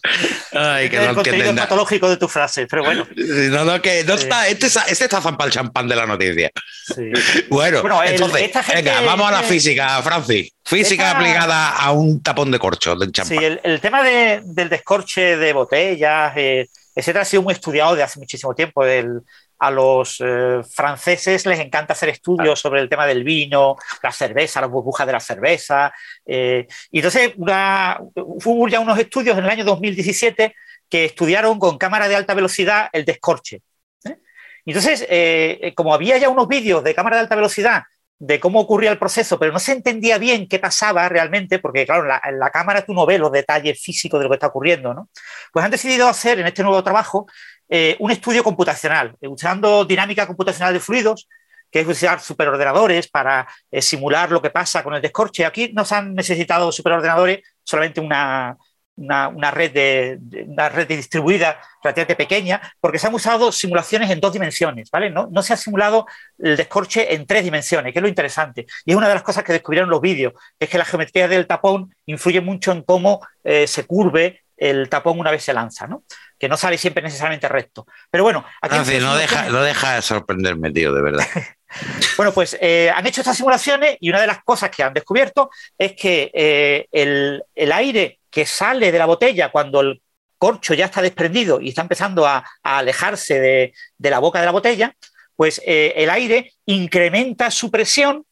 Ay, 0.51 0.89
que 0.89 0.98
el 0.98 1.06
no 1.08 1.13
contenido 1.15 1.36
entienden 1.36 1.56
nada. 1.56 1.68
patológico 1.68 2.10
de 2.10 2.18
tu 2.18 2.27
frase, 2.27 2.68
pero 2.68 2.84
bueno. 2.84 3.08
No, 3.15 3.63
no, 3.65 3.82
que 3.82 4.03
no 4.03 4.13
está, 4.15 4.48
este, 4.48 4.68
está- 4.68 4.84
este 4.88 5.03
está 5.06 5.22
zampa 5.22 5.46
el 5.46 5.51
champán 5.51 5.88
de 5.88 5.96
la 5.96 6.06
noticia. 6.06 6.51
sí. 6.96 7.12
Bueno, 7.50 7.82
Bueno, 7.82 8.01
el- 8.03 8.12
entonces, 8.13 8.42
esta 8.44 8.63
gente- 8.63 8.82
venga, 8.84 9.01
vamos 9.01 9.27
a 9.27 9.32
la 9.32 9.44
física, 9.44 10.01
Francis. 10.01 10.51
Física 10.65 11.08
esta- 11.08 11.18
aplicada 11.18 11.70
a 11.77 11.92
un 11.92 12.22
tapón 12.24 12.50
de 12.51 12.60
corcho 12.60 12.96
de 12.96 13.12
champán. 13.12 13.38
Sí, 13.38 13.44
el, 13.44 13.60
el 13.63 13.80
tema 13.82 14.01
de- 14.03 14.42
del 14.44 14.70
descorche 14.70 15.38
de 15.38 15.53
botellas, 15.53 16.34
eh, 16.38 16.68
etcétera, 16.96 17.24
ha 17.24 17.25
sido 17.25 17.42
muy 17.44 17.53
estudiado 17.53 17.96
de 17.96 18.03
hace 18.03 18.20
muchísimo 18.20 18.53
tiempo. 18.56 18.86
El- 18.86 19.22
a 19.65 19.72
los 19.72 20.17
eh, 20.20 20.62
franceses 20.70 21.46
les 21.46 21.60
encanta 21.60 21.93
hacer 21.93 22.10
estudios 22.10 22.60
sobre 22.60 22.82
el 22.82 22.89
tema 22.89 23.05
del 23.05 23.24
vino, 23.24 23.75
la 24.01 24.12
cerveza, 24.12 24.60
las 24.62 24.70
burbujas 24.70 25.08
de 25.08 25.13
la 25.13 25.20
cerveza. 25.20 25.93
eh, 26.25 26.67
y 26.91 26.98
entonces 27.00 27.34
una- 27.38 28.00
hubo 28.15 28.67
ya 28.67 28.79
unos 28.79 28.98
estudios 29.00 29.38
en 29.38 29.43
el 29.46 29.50
año 29.50 29.63
2017 29.63 30.53
que 30.89 31.05
estudiaron 31.05 31.60
con 31.60 31.77
cámara 31.77 32.08
de 32.08 32.15
alta 32.15 32.34
velocidad 32.34 32.89
el 32.93 33.05
descorche. 33.05 33.62
¿eh? 34.05 34.17
Y 34.65 34.72
entonces, 34.72 35.05
eh, 35.10 35.74
como 35.75 35.93
había 35.93 36.17
ya 36.17 36.29
unos 36.29 36.48
vídeos 36.48 36.84
de 36.84 36.93
cámara 36.93 37.15
de 37.17 37.22
alta 37.24 37.36
velocidad 37.36 37.84
de 38.25 38.39
cómo 38.39 38.62
ocurría 38.62 38.89
el 38.89 38.98
proceso, 38.98 39.38
pero 39.38 39.51
no 39.51 39.60
se 39.60 39.74
entendía 39.74 40.18
bien 40.18 40.48
qué 40.48 40.58
pasaba 40.58 41.10
realmente, 41.10 41.60
porque 41.60 41.86
claro, 41.86 42.03
en 42.03 42.08
la, 42.08 42.22
en 42.24 42.39
la 42.39 42.51
cámara 42.51 42.86
tú 42.86 42.94
no 42.94 43.06
ves 43.06 43.20
los 43.20 43.34
detalles 43.34 43.82
físicos 43.82 44.18
de 44.18 44.24
lo 44.24 44.30
que 44.30 44.36
está 44.36 44.48
ocurriendo, 44.48 44.94
¿no? 44.94 45.10
Pues 45.51 45.65
han 45.65 45.72
decidido 45.72 46.08
hacer 46.08 46.39
en 46.39 46.48
este 46.48 46.63
nuevo 46.63 46.82
trabajo 46.82 47.27
eh, 47.68 47.98
un 48.00 48.12
estudio 48.12 48.42
computacional, 48.42 49.18
eh, 49.20 49.27
usando 49.27 49.84
dinámica 49.84 50.25
computacional 50.25 50.74
de 50.74 50.80
fluidos, 50.80 51.27
que 51.70 51.82
es 51.82 51.88
usar 51.88 52.22
superordenadores 52.22 53.10
para 53.10 53.46
eh, 53.70 53.82
simular 53.82 54.32
lo 54.32 54.42
que 54.42 54.51
pasa 54.51 54.84
con 54.84 54.94
el 54.94 55.01
descorche. 55.01 55.46
Aquí 55.46 55.72
no 55.74 55.84
se 55.84 55.96
han 55.96 56.15
necesitado 56.15 56.72
superordenadores, 56.72 57.42
solamente 57.62 58.00
una, 58.00 58.56
una, 58.96 59.28
una 59.28 59.52
red, 59.52 59.72
de, 59.72 60.18
de- 60.20 60.44
una 60.44 60.70
red 60.70 60.88
distribuida 60.88 61.60
relativamente 61.84 62.16
pequeña, 62.16 62.62
porque 62.80 63.00
se 63.00 63.08
han 63.08 63.14
usado 63.14 63.52
simulaciones 63.52 64.10
en 64.12 64.20
dos 64.20 64.34
dimensiones, 64.34 64.90
¿vale? 64.92 65.10
No, 65.10 65.28
no 65.32 65.42
se 65.42 65.54
ha 65.54 65.58
simulado 65.58 66.06
el 66.40 66.56
descorche 66.58 67.14
en 67.14 67.26
tres 67.26 67.44
dimensiones, 67.44 67.92
que 67.92 68.00
es 68.00 68.04
lo 68.04 68.10
interesante. 68.10 68.66
Y 68.86 68.92
es 68.92 68.98
una 68.98 69.08
de 69.08 69.16
las 69.16 69.24
cosas 69.24 69.44
que 69.44 69.54
descubrieron 69.54 69.90
los 69.90 70.02
vídeos, 70.02 70.34
es 70.60 70.70
que 70.70 70.78
la 70.78 70.86
geometría 70.86 71.28
del 71.28 71.48
tapón 71.48 71.94
influye 72.06 72.42
mucho 72.42 72.72
en 72.72 72.84
cómo 72.84 73.26
eh, 73.44 73.68
se 73.68 73.86
curve 73.86 74.42
el 74.56 74.88
tapón 74.88 75.20
una 75.20 75.32
vez 75.32 75.44
se 75.44 75.54
lanza, 75.54 75.88
¿no? 75.88 76.04
Que 76.40 76.48
no 76.48 76.56
sale 76.56 76.78
siempre 76.78 77.04
necesariamente 77.04 77.50
recto. 77.50 77.86
Pero 78.10 78.24
bueno, 78.24 78.46
aquí 78.62 78.76
Francis, 78.76 79.02
no 79.02 79.16
deja, 79.16 79.50
no 79.50 79.62
deja 79.62 79.96
de 79.96 80.02
sorprenderme, 80.02 80.72
tío, 80.72 80.94
de 80.94 81.02
verdad. 81.02 81.26
bueno, 82.18 82.32
pues 82.32 82.58
eh, 82.62 82.92
han 82.94 83.06
hecho 83.08 83.22
estas 83.22 83.36
simulaciones 83.38 83.98
y 84.00 84.10
una 84.10 84.22
de 84.22 84.28
las 84.28 84.44
cosas 84.44 84.70
que 84.70 84.84
han 84.84 84.94
descubierto 84.94 85.50
es 85.78 85.94
que 85.94 86.32
eh, 86.34 86.88
el, 86.92 87.44
el 87.56 87.72
aire 87.72 88.20
que 88.34 88.46
sale 88.48 88.92
de 88.92 88.98
la 88.98 89.06
botella 89.06 89.50
cuando 89.52 89.80
el 89.82 90.02
corcho 90.40 90.74
ya 90.74 90.86
está 90.86 91.02
desprendido 91.02 91.62
y 91.62 91.70
está 91.70 91.84
empezando 91.84 92.25
a, 92.25 92.38
a 92.63 92.78
alejarse 92.80 93.40
de, 93.40 93.74
de 93.98 94.10
la 94.10 94.18
boca 94.20 94.40
de 94.40 94.46
la 94.48 94.52
botella, 94.52 94.96
pues 95.36 95.62
eh, 95.66 95.94
el 95.96 96.10
aire 96.10 96.52
incrementa 96.66 97.50
su 97.52 97.70
presión, 97.72 98.25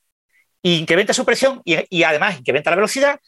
incrementa 0.64 1.14
su 1.14 1.24
presión 1.24 1.62
y, 1.64 1.78
y 1.90 2.04
además 2.04 2.38
incrementa 2.40 2.72
la 2.72 2.76
velocidad, 2.78 3.20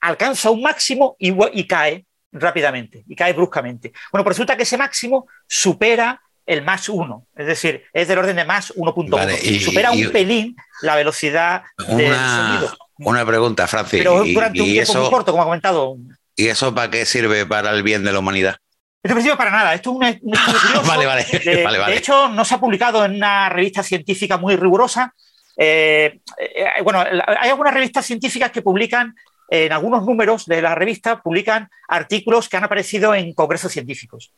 alcanza 0.00 0.50
un 0.50 0.62
máximo 0.62 1.16
y, 1.18 1.66
cae 1.66 2.04
rápidamente, 2.32 3.04
y 3.06 3.14
cae 3.16 3.32
bruscamente. 3.32 3.92
Bueno, 4.12 4.24
pues 4.24 4.36
resulta 4.36 4.56
que 4.56 4.64
ese 4.64 4.76
máximo 4.76 5.26
supera 5.48 6.20
el 6.44 6.62
más 6.62 6.88
1, 6.88 7.26
es 7.36 7.46
decir, 7.46 7.84
es 7.92 8.06
del 8.06 8.18
orden 8.18 8.36
de 8.36 8.44
más 8.44 8.72
1.1. 8.76 9.10
Vale, 9.10 9.60
supera 9.60 9.94
y- 9.94 10.04
un 10.06 10.12
pelín 10.12 10.56
la 10.82 10.94
velocidad 10.94 11.62
del 11.88 12.06
Una, 12.06 12.58
sonido. 12.60 12.76
una 12.98 13.26
pregunta, 13.26 13.66
Francis. 13.66 13.98
Pero 13.98 14.24
y, 14.24 14.34
durante 14.34 14.60
un 14.60 14.66
tiempo 14.68 14.94
muy 14.94 15.10
corto, 15.10 15.32
como 15.32 15.42
ha 15.42 15.46
comentado. 15.46 15.96
¿Y 16.36 16.48
eso 16.48 16.74
para 16.74 16.90
qué 16.90 17.06
sirve 17.06 17.46
para 17.46 17.70
el 17.72 17.82
bien 17.82 18.04
de 18.04 18.12
la 18.12 18.18
humanidad? 18.18 18.56
Esto 19.02 19.14
no 19.14 19.22
sirve 19.22 19.36
para 19.36 19.50
nada. 19.50 19.74
Esto 19.74 19.90
es 19.90 19.96
un, 20.22 20.28
un 20.28 20.34
estudio 20.34 20.60
curioso. 20.60 20.82
Vale, 20.86 21.06
vale, 21.06 21.24
De, 21.24 21.64
vale, 21.64 21.78
vale. 21.78 21.92
de 21.92 21.98
hecho, 21.98 22.28
no 22.28 22.44
se 22.44 22.54
ha 22.54 22.58
publicado 22.60 23.04
en 23.04 23.14
una 23.16 23.48
revista 23.48 23.82
científica 23.82 24.36
muy 24.36 24.56
rigurosa. 24.56 25.14
Eh, 25.56 26.20
eh, 26.38 26.66
bueno, 26.82 27.00
hay 27.00 27.48
algunas 27.50 27.72
revistas 27.72 28.04
científicas 28.04 28.50
que 28.50 28.60
publican, 28.62 29.14
eh, 29.50 29.64
en 29.66 29.72
algunos 29.72 30.04
números 30.04 30.44
de 30.44 30.60
la 30.60 30.74
revista, 30.74 31.22
publican 31.22 31.70
artículos 31.88 32.48
que 32.48 32.56
han 32.58 32.64
aparecido 32.64 33.14
en 33.14 33.32
congresos 33.32 33.72
científicos. 33.72 34.32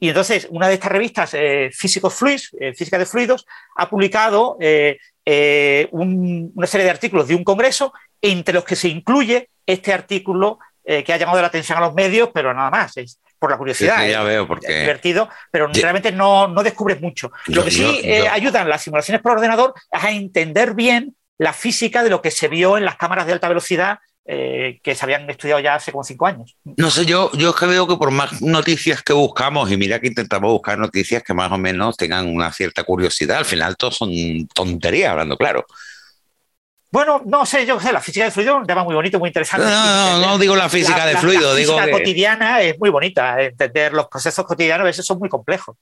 Y 0.00 0.08
entonces, 0.08 0.48
una 0.50 0.66
de 0.66 0.74
estas 0.74 0.90
revistas, 0.90 1.30
Physics 1.70 2.12
Fluids, 2.14 2.50
Física 2.76 2.98
de 2.98 3.06
Fluidos, 3.06 3.46
ha 3.76 3.88
publicado 3.88 4.56
un- 5.92 6.52
una 6.54 6.66
serie 6.66 6.84
de 6.84 6.90
artículos 6.90 7.28
de 7.28 7.36
un 7.36 7.44
congreso, 7.44 7.92
entre 8.20 8.54
los 8.54 8.64
que 8.64 8.74
se 8.76 8.88
incluye 8.88 9.50
este 9.66 9.92
artículo 9.92 10.58
eh, 10.84 11.02
que 11.02 11.12
ha 11.12 11.16
llamado 11.16 11.40
la 11.40 11.48
atención 11.48 11.78
a 11.78 11.80
los 11.80 11.94
medios, 11.94 12.30
pero 12.32 12.52
nada 12.54 12.70
más, 12.70 12.96
es 12.96 13.18
por 13.38 13.50
la 13.50 13.56
curiosidad. 13.58 14.02
sí, 14.04 14.10
ya 14.10 14.22
veo, 14.22 14.42
es 14.42 14.48
porque 14.48 14.80
divertido, 14.80 15.28
pero 15.50 15.70
Yo- 15.72 15.82
realmente 15.82 16.12
no, 16.12 16.48
no 16.48 16.62
descubres 16.62 17.00
mucho. 17.00 17.30
Yo- 17.46 17.56
Lo 17.56 17.64
que 17.64 17.70
sí 17.70 17.80
yo- 17.82 17.90
eh, 18.02 18.28
ayudan 18.28 18.68
las 18.68 18.82
simulaciones 18.82 19.20
por 19.22 19.32
ordenador 19.32 19.74
es 19.90 20.02
a 20.04 20.10
entender 20.10 20.74
bien 20.74 21.14
la 21.38 21.52
física 21.52 22.02
de 22.04 22.10
lo 22.10 22.22
que 22.22 22.30
se 22.30 22.48
vio 22.48 22.78
en 22.78 22.84
las 22.84 22.96
cámaras 22.96 23.26
de 23.26 23.32
alta 23.32 23.48
velocidad 23.48 23.98
eh, 24.26 24.80
que 24.82 24.94
se 24.94 25.04
habían 25.04 25.28
estudiado 25.28 25.60
ya 25.60 25.74
hace 25.74 25.92
como 25.92 26.02
cinco 26.02 26.26
años. 26.26 26.56
no 26.64 26.90
sé, 26.90 27.04
yo, 27.04 27.30
yo 27.32 27.50
es 27.50 27.56
que 27.56 27.66
veo 27.66 27.86
que 27.86 27.96
por 27.96 28.10
más 28.10 28.40
noticias 28.40 29.02
que 29.02 29.12
buscamos, 29.12 29.70
y 29.70 29.76
mira 29.76 30.00
que 30.00 30.06
intentamos 30.06 30.50
buscar 30.50 30.78
noticias 30.78 31.22
que 31.22 31.34
más 31.34 31.52
o 31.52 31.58
menos 31.58 31.98
tengan 31.98 32.26
una 32.34 32.50
cierta 32.50 32.84
curiosidad, 32.84 33.36
al 33.36 33.44
final 33.44 33.76
todos 33.76 33.96
son 33.98 34.10
tonterías, 34.54 35.10
hablando 35.10 35.36
claro. 35.36 35.66
Bueno, 36.94 37.22
no 37.26 37.44
sé, 37.44 37.66
yo 37.66 37.76
qué 37.76 37.86
sé, 37.86 37.92
la 37.92 38.00
física 38.00 38.22
del 38.24 38.32
fluido 38.32 38.52
es 38.54 38.60
un 38.60 38.66
tema 38.68 38.84
muy 38.84 38.94
bonito, 38.94 39.18
muy 39.18 39.26
No, 39.26 39.30
interesante. 39.30 39.66
no, 39.66 40.20
no, 40.20 40.26
no 40.28 40.38
digo 40.38 40.54
la 40.54 40.68
física 40.68 40.98
La- 40.98 41.06
de 41.06 41.12
la- 41.14 41.18
fluido, 41.18 41.50
la 41.50 41.56
digo 41.56 41.72
física 41.72 41.86
que... 41.86 41.90
cotidiana 41.90 42.60
es 42.62 42.78
muy 42.78 42.88
bonita. 42.90 43.42
Entender 43.42 43.92
los 43.92 44.06
procesos 44.06 44.46
cotidianos 44.46 44.82
a 44.84 44.86
veces 44.86 45.04
son 45.04 45.18
muy 45.18 45.28
complejos. 45.28 45.76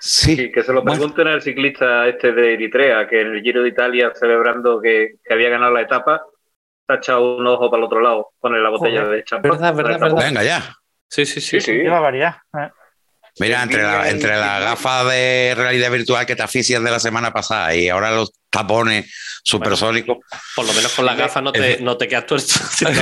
Sí, 0.00 0.36
Sí, 0.36 0.50
que 0.50 0.62
se 0.62 0.72
lo 0.72 0.80
Bueno. 0.80 0.92
pregunten 0.98 1.28
al 1.28 1.42
ciclista 1.42 2.06
este 2.08 2.32
de 2.32 2.54
Eritrea, 2.54 3.06
que 3.06 3.20
en 3.20 3.26
el 3.34 3.42
Giro 3.42 3.62
de 3.62 3.68
Italia, 3.68 4.10
celebrando 4.18 4.80
que, 4.80 5.16
que 5.22 5.34
había 5.34 5.50
ganado 5.50 5.72
la 5.74 5.82
etapa, 5.82 6.22
se 6.86 6.92
ha 6.94 6.96
echado 6.96 7.36
un 7.36 7.46
ojo 7.46 7.70
para 7.70 7.80
el 7.80 7.84
otro 7.84 8.00
lado, 8.00 8.30
pone 8.40 8.58
la 8.58 8.70
botella 8.70 9.02
Joder. 9.02 9.16
de 9.18 9.24
champán. 9.24 9.50
Verdad, 9.52 9.74
verdad, 9.74 9.98
tapón. 9.98 10.18
venga 10.18 10.42
ya. 10.42 10.74
Sí, 11.10 11.26
sí, 11.26 11.42
sí. 11.42 11.60
Sí, 11.60 11.60
sí. 11.60 11.82
Qué 11.82 11.88
barbaridad. 11.90 12.36
¿Eh? 13.40 13.44
Mira, 13.44 13.62
entre 13.62 13.82
la, 13.82 14.08
entre 14.08 14.36
la 14.36 14.58
gafa 14.60 15.04
de 15.04 15.54
realidad 15.56 15.90
virtual 15.90 16.26
que 16.26 16.36
te 16.36 16.42
asfixian 16.42 16.84
de 16.84 16.90
la 16.90 17.00
semana 17.00 17.32
pasada 17.32 17.74
y 17.74 17.88
ahora 17.88 18.10
los 18.10 18.32
tapones 18.50 19.06
supersónicos. 19.44 20.18
Por 20.56 20.66
lo 20.66 20.72
menos 20.72 20.92
con 20.92 21.06
las 21.06 21.16
gafas 21.16 21.42
no 21.42 21.52
te, 21.52 21.80
no 21.80 21.96
te 21.96 22.08
quedas 22.08 22.26
tuerto. 22.26 22.54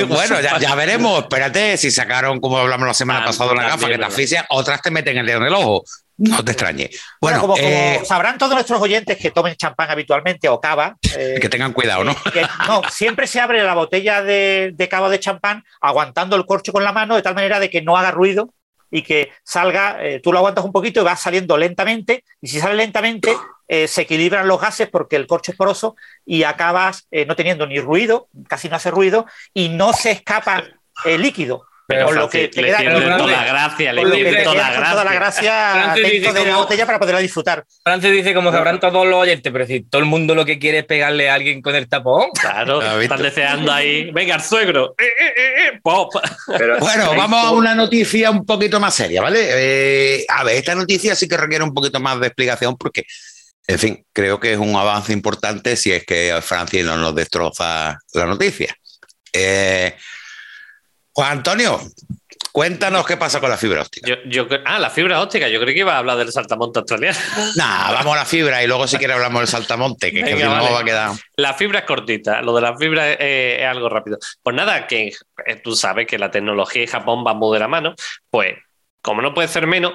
bueno, 0.08 0.40
ya, 0.40 0.58
ya 0.58 0.74
veremos. 0.74 1.20
Espérate, 1.22 1.76
si 1.76 1.90
sacaron, 1.90 2.40
como 2.40 2.58
hablamos 2.58 2.86
la 2.86 2.94
semana 2.94 3.20
Ah, 3.22 3.26
pasada, 3.26 3.52
una 3.52 3.62
gafa 3.64 3.78
que 3.78 3.84
te 3.86 3.90
verdad. 3.92 4.08
asfixian, 4.08 4.44
otras 4.50 4.82
te 4.82 4.90
meten 4.90 5.16
el 5.18 5.26
dedo 5.26 5.38
en 5.38 5.46
el 5.46 5.54
ojo. 5.54 5.84
No 6.18 6.42
te 6.42 6.52
extrañe. 6.52 6.88
Bueno, 7.20 7.40
como, 7.42 7.54
como 7.56 7.66
eh, 7.68 8.00
sabrán 8.06 8.38
todos 8.38 8.54
nuestros 8.54 8.80
oyentes 8.80 9.18
que 9.18 9.30
tomen 9.30 9.54
champán 9.54 9.90
habitualmente 9.90 10.48
o 10.48 10.58
cava, 10.58 10.96
eh, 11.14 11.38
que 11.42 11.48
tengan 11.50 11.74
cuidado, 11.74 12.04
¿no? 12.04 12.16
que 12.32 12.40
no, 12.66 12.82
siempre 12.90 13.26
se 13.26 13.38
abre 13.38 13.62
la 13.62 13.74
botella 13.74 14.22
de, 14.22 14.72
de 14.74 14.88
cava 14.88 15.10
de 15.10 15.20
champán 15.20 15.62
aguantando 15.82 16.36
el 16.36 16.46
corcho 16.46 16.72
con 16.72 16.84
la 16.84 16.92
mano 16.92 17.16
de 17.16 17.22
tal 17.22 17.34
manera 17.34 17.60
de 17.60 17.68
que 17.68 17.82
no 17.82 17.98
haga 17.98 18.12
ruido 18.12 18.48
y 18.90 19.02
que 19.02 19.30
salga, 19.42 20.04
eh, 20.04 20.20
tú 20.20 20.32
lo 20.32 20.38
aguantas 20.38 20.64
un 20.64 20.72
poquito 20.72 21.00
y 21.00 21.04
va 21.04 21.16
saliendo 21.16 21.56
lentamente 21.56 22.24
y 22.40 22.48
si 22.48 22.60
sale 22.60 22.74
lentamente 22.74 23.36
eh, 23.68 23.88
se 23.88 24.02
equilibran 24.02 24.46
los 24.46 24.60
gases 24.60 24.88
porque 24.88 25.16
el 25.16 25.26
corcho 25.26 25.50
es 25.50 25.56
poroso 25.56 25.96
y 26.24 26.44
acabas 26.44 27.06
eh, 27.10 27.26
no 27.26 27.34
teniendo 27.34 27.66
ni 27.66 27.80
ruido, 27.80 28.28
casi 28.48 28.68
no 28.68 28.76
hace 28.76 28.90
ruido 28.90 29.26
y 29.52 29.70
no 29.70 29.92
se 29.92 30.12
escapa 30.12 30.64
el 31.04 31.22
líquido. 31.22 31.66
Pero 31.88 32.06
con 32.06 32.16
lo 32.16 32.28
que 32.28 32.38
Francis, 32.38 32.54
te 32.56 32.62
le 32.62 32.68
queda- 32.68 32.78
Pero 32.78 33.16
toda 33.16 33.30
la 33.30 33.44
gracia, 33.44 33.92
le 33.92 34.02
te 34.02 34.42
toda 34.42 34.54
la 34.56 34.74
con 34.74 34.90
toda 34.90 35.04
la 35.04 35.12
gracia. 35.14 35.92
dentro 35.94 36.10
dice 36.10 36.32
de 36.32 36.40
la 36.40 36.50
como- 36.50 36.58
botella 36.62 36.86
para 36.86 36.98
poderla 36.98 37.20
disfrutar. 37.20 37.64
Francis 37.84 38.10
dice, 38.10 38.34
como 38.34 38.50
sabrán 38.50 38.80
todos 38.80 39.06
los 39.06 39.14
oyentes, 39.20 39.52
pero 39.52 39.66
si 39.66 39.82
todo 39.82 40.00
el 40.00 40.08
mundo 40.08 40.34
lo 40.34 40.44
que 40.44 40.58
quiere 40.58 40.78
es 40.78 40.84
pegarle 40.84 41.30
a 41.30 41.34
alguien 41.34 41.62
con 41.62 41.76
el 41.76 41.88
tapón. 41.88 42.30
Claro, 42.40 42.82
están 43.00 43.22
deseando 43.22 43.70
ahí. 43.72 44.10
Venga, 44.10 44.34
el 44.34 44.42
suegro. 44.42 44.94
Eh, 44.98 45.04
eh, 45.04 45.32
eh, 45.36 45.68
eh, 45.74 45.80
pop. 45.82 46.12
Pero- 46.58 46.78
Bueno, 46.80 47.14
vamos 47.14 47.44
a 47.44 47.50
una 47.52 47.74
noticia 47.74 48.30
un 48.30 48.44
poquito 48.44 48.80
más 48.80 48.94
seria, 48.94 49.22
¿vale? 49.22 49.38
Eh, 49.48 50.24
a 50.28 50.42
ver, 50.42 50.56
esta 50.56 50.74
noticia 50.74 51.14
sí 51.14 51.28
que 51.28 51.36
requiere 51.36 51.62
un 51.62 51.72
poquito 51.72 52.00
más 52.00 52.18
de 52.18 52.26
explicación 52.26 52.76
porque, 52.76 53.04
en 53.68 53.78
fin, 53.78 54.04
creo 54.12 54.40
que 54.40 54.54
es 54.54 54.58
un 54.58 54.74
avance 54.74 55.12
importante 55.12 55.76
si 55.76 55.92
es 55.92 56.04
que 56.04 56.34
Francis 56.42 56.84
no 56.84 56.96
nos 56.96 57.14
destroza 57.14 57.96
la 58.14 58.26
noticia. 58.26 58.74
Eh, 59.32 59.94
Juan 61.16 61.32
Antonio, 61.38 61.80
cuéntanos 62.52 63.06
qué 63.06 63.16
pasa 63.16 63.40
con 63.40 63.48
la 63.48 63.56
fibra 63.56 63.80
óptica. 63.80 64.06
Yo, 64.06 64.16
yo 64.26 64.46
cre- 64.46 64.62
ah, 64.66 64.78
la 64.78 64.90
fibra 64.90 65.22
óptica. 65.22 65.48
Yo 65.48 65.58
creí 65.60 65.72
que 65.72 65.80
iba 65.80 65.94
a 65.94 65.98
hablar 65.98 66.18
del 66.18 66.30
saltamonte 66.30 66.80
australiano. 66.80 67.16
Nah, 67.56 67.90
vamos 67.92 68.12
a 68.14 68.18
la 68.18 68.24
fibra 68.26 68.62
y 68.62 68.66
luego 68.66 68.86
si 68.86 68.98
quieres 68.98 69.16
hablamos 69.16 69.40
del 69.40 69.48
saltamonte, 69.48 70.12
que, 70.12 70.22
que 70.22 70.34
Venga, 70.34 70.48
vale. 70.48 70.70
va 70.72 70.80
a 70.80 70.84
quedar. 70.84 71.10
La 71.36 71.54
fibra 71.54 71.78
es 71.80 71.84
cortita, 71.86 72.42
lo 72.42 72.54
de 72.54 72.60
la 72.60 72.76
fibra 72.76 73.10
es, 73.12 73.16
es 73.20 73.64
algo 73.66 73.88
rápido. 73.88 74.18
Pues 74.42 74.54
nada, 74.54 74.86
que 74.86 75.08
eh, 75.46 75.56
tú 75.64 75.74
sabes 75.74 76.06
que 76.06 76.18
la 76.18 76.30
tecnología 76.30 76.82
y 76.82 76.86
Japón 76.86 77.24
van 77.24 77.38
muy 77.38 77.54
de 77.54 77.60
la 77.60 77.68
mano, 77.68 77.94
pues 78.30 78.54
como 79.00 79.22
no 79.22 79.32
puede 79.32 79.48
ser 79.48 79.66
menos, 79.66 79.94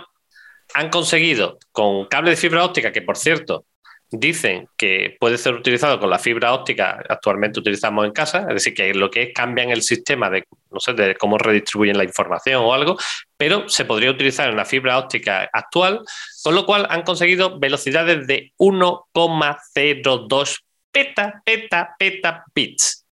han 0.73 0.89
conseguido 0.89 1.59
con 1.71 2.05
cable 2.07 2.31
de 2.31 2.37
fibra 2.37 2.63
óptica, 2.65 2.91
que 2.91 3.01
por 3.03 3.17
cierto 3.17 3.65
dicen 4.11 4.67
que 4.77 5.15
puede 5.19 5.37
ser 5.37 5.53
utilizado 5.53 5.99
con 5.99 6.09
la 6.09 6.19
fibra 6.19 6.53
óptica 6.53 7.01
actualmente 7.07 7.61
utilizamos 7.61 8.05
en 8.05 8.11
casa, 8.11 8.45
es 8.49 8.55
decir, 8.55 8.73
que 8.73 8.93
lo 8.93 9.09
que 9.09 9.23
es 9.23 9.29
cambian 9.33 9.69
el 9.69 9.81
sistema 9.81 10.29
de, 10.29 10.43
no 10.69 10.79
sé, 10.79 10.93
de 10.93 11.15
cómo 11.15 11.37
redistribuyen 11.37 11.97
la 11.97 12.03
información 12.03 12.61
o 12.63 12.73
algo, 12.73 12.97
pero 13.37 13.69
se 13.69 13.85
podría 13.85 14.11
utilizar 14.11 14.49
en 14.49 14.57
la 14.57 14.65
fibra 14.65 14.97
óptica 14.97 15.49
actual, 15.53 16.01
con 16.43 16.55
lo 16.55 16.65
cual 16.65 16.87
han 16.89 17.03
conseguido 17.03 17.59
velocidades 17.59 18.27
de 18.27 18.51
1,02 18.57 20.59
peta, 20.91 21.41
peta, 21.45 21.95
peta 21.97 22.43
bits. 22.53 23.05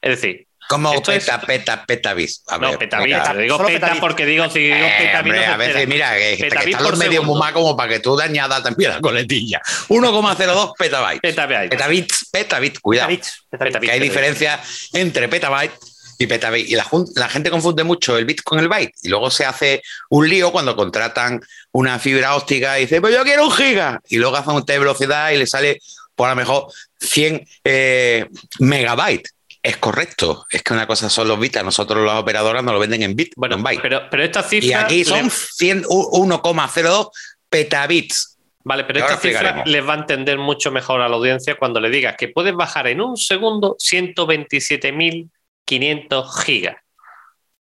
Es 0.00 0.20
decir, 0.20 0.48
Como 0.68 0.94
Esto 0.94 1.12
es- 1.12 1.24
peta, 1.24 1.40
peta, 1.40 1.84
peta 1.86 2.14
bis. 2.14 2.42
A 2.48 2.56
no, 2.58 2.70
ver, 2.70 2.78
peta 2.78 2.98
venga. 3.00 3.18
bits. 3.32 3.38
Digo 3.42 3.56
solo 3.56 3.68
peta 3.68 3.96
porque 4.00 4.24
digo, 4.24 4.48
si 4.48 4.60
digo 4.60 4.76
Eh, 4.76 4.94
peta 4.98 5.22
no 5.22 5.52
a 5.52 5.56
veces, 5.56 5.88
mira, 5.88 6.14
que, 6.16 6.36
que 6.36 6.44
Petabits 6.44 6.66
están 6.70 6.82
por 6.82 6.90
los 6.92 6.98
medios 6.98 7.24
muy 7.24 7.38
mal 7.38 7.52
como 7.52 7.76
para 7.76 7.88
que 7.92 8.00
tú 8.00 8.16
te 8.16 8.22
añadas 8.24 8.62
también 8.62 8.90
la 8.90 9.00
coletilla. 9.00 9.60
1,02 9.88 10.72
petabytes. 10.78 11.20
Petabytes. 11.20 11.70
Petabits, 11.70 12.28
petabits, 12.30 12.80
cuidado. 12.80 13.08
Petabits. 13.08 13.44
Petabits. 13.50 13.80
Que 13.80 13.90
hay 13.92 14.00
diferencia 14.00 14.60
entre 14.94 15.28
petabyte 15.28 15.72
y 16.18 16.26
petabyte. 16.26 16.68
Y 16.70 16.74
la, 16.76 16.86
la 17.16 17.28
gente 17.28 17.50
confunde 17.50 17.84
mucho 17.84 18.16
el 18.16 18.24
bit 18.24 18.42
con 18.42 18.58
el 18.58 18.68
byte. 18.68 18.94
Y 19.02 19.08
luego 19.08 19.30
se 19.30 19.44
hace 19.44 19.82
un 20.10 20.28
lío 20.28 20.52
cuando 20.52 20.74
contratan 20.76 21.40
una 21.72 21.98
fibra 21.98 22.34
óptica 22.36 22.78
y 22.78 22.82
dice, 22.82 23.00
pues 23.00 23.14
yo 23.14 23.24
quiero 23.24 23.44
un 23.44 23.52
giga. 23.52 24.00
Y 24.08 24.16
luego 24.16 24.36
hacen 24.36 24.54
un 24.54 24.64
test 24.64 24.76
de 24.76 24.78
velocidad 24.78 25.30
y 25.32 25.36
le 25.38 25.46
sale, 25.46 25.80
por 26.14 26.28
a 26.28 26.30
lo 26.30 26.36
mejor, 26.36 26.66
100 27.00 27.46
eh, 27.64 28.26
megabytes. 28.60 29.34
Es 29.62 29.76
correcto. 29.76 30.44
Es 30.50 30.62
que 30.62 30.72
una 30.72 30.86
cosa 30.88 31.08
son 31.08 31.28
los 31.28 31.38
bits. 31.38 31.58
A 31.58 31.62
nosotros 31.62 32.04
las 32.04 32.16
operadoras 32.20 32.64
nos 32.64 32.74
lo 32.74 32.80
venden 32.80 33.02
en 33.04 33.14
bit, 33.14 33.32
Bueno, 33.36 33.54
no 33.56 33.60
en 33.60 33.64
byte. 33.64 33.82
pero, 33.82 34.02
pero 34.10 34.24
esta 34.24 34.42
cifra. 34.42 34.66
Y 34.68 34.72
aquí 34.72 35.04
son 35.04 35.24
le- 35.24 35.30
100 35.30 35.84
u- 35.88 36.26
1,02 36.26 37.10
petabits. 37.48 38.38
Vale, 38.64 38.84
pero 38.84 39.00
esta 39.00 39.16
cifra 39.16 39.30
explicaremos. 39.30 39.68
les 39.68 39.88
va 39.88 39.94
a 39.94 39.98
entender 39.98 40.38
mucho 40.38 40.70
mejor 40.70 41.00
a 41.00 41.08
la 41.08 41.16
audiencia 41.16 41.56
cuando 41.56 41.80
le 41.80 41.90
digas 41.90 42.14
que 42.16 42.28
puedes 42.28 42.54
bajar 42.54 42.86
en 42.88 43.00
un 43.00 43.16
segundo 43.16 43.76
127.500 43.78 46.44
gigas, 46.44 46.76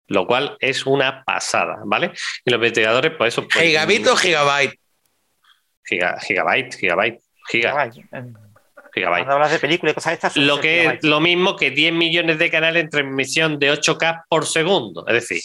lo 0.07 0.25
cual 0.27 0.55
es 0.59 0.85
una 0.85 1.23
pasada, 1.23 1.77
¿vale? 1.85 2.11
Y 2.45 2.51
los 2.51 2.57
investigadores, 2.57 3.13
pues 3.17 3.33
eso. 3.33 3.47
pues, 3.47 3.63
¿Gigabit 3.63 4.07
o 4.07 4.15
gigabyte? 4.15 4.79
giga- 5.83 6.19
gigabyte, 6.19 6.75
gigabyte, 6.77 7.19
giga, 7.49 7.89
Gigabyte. 7.91 8.37
En- 8.97 9.03
gigabyte. 9.03 9.19
Cuando 9.25 9.33
hablas 9.35 9.51
de 9.51 9.59
películas 9.59 9.91
y 9.93 9.95
cosas 9.95 10.13
estas. 10.13 10.37
Lo 10.37 10.59
que 10.59 10.85
es 10.85 11.03
lo 11.03 11.19
mismo 11.19 11.55
que 11.55 11.71
10 11.71 11.93
millones 11.93 12.37
de 12.39 12.49
canales 12.51 12.83
en 12.83 12.89
transmisión 12.89 13.59
de 13.59 13.71
8K 13.71 14.25
por 14.29 14.45
segundo. 14.45 15.05
Es 15.07 15.13
decir, 15.13 15.41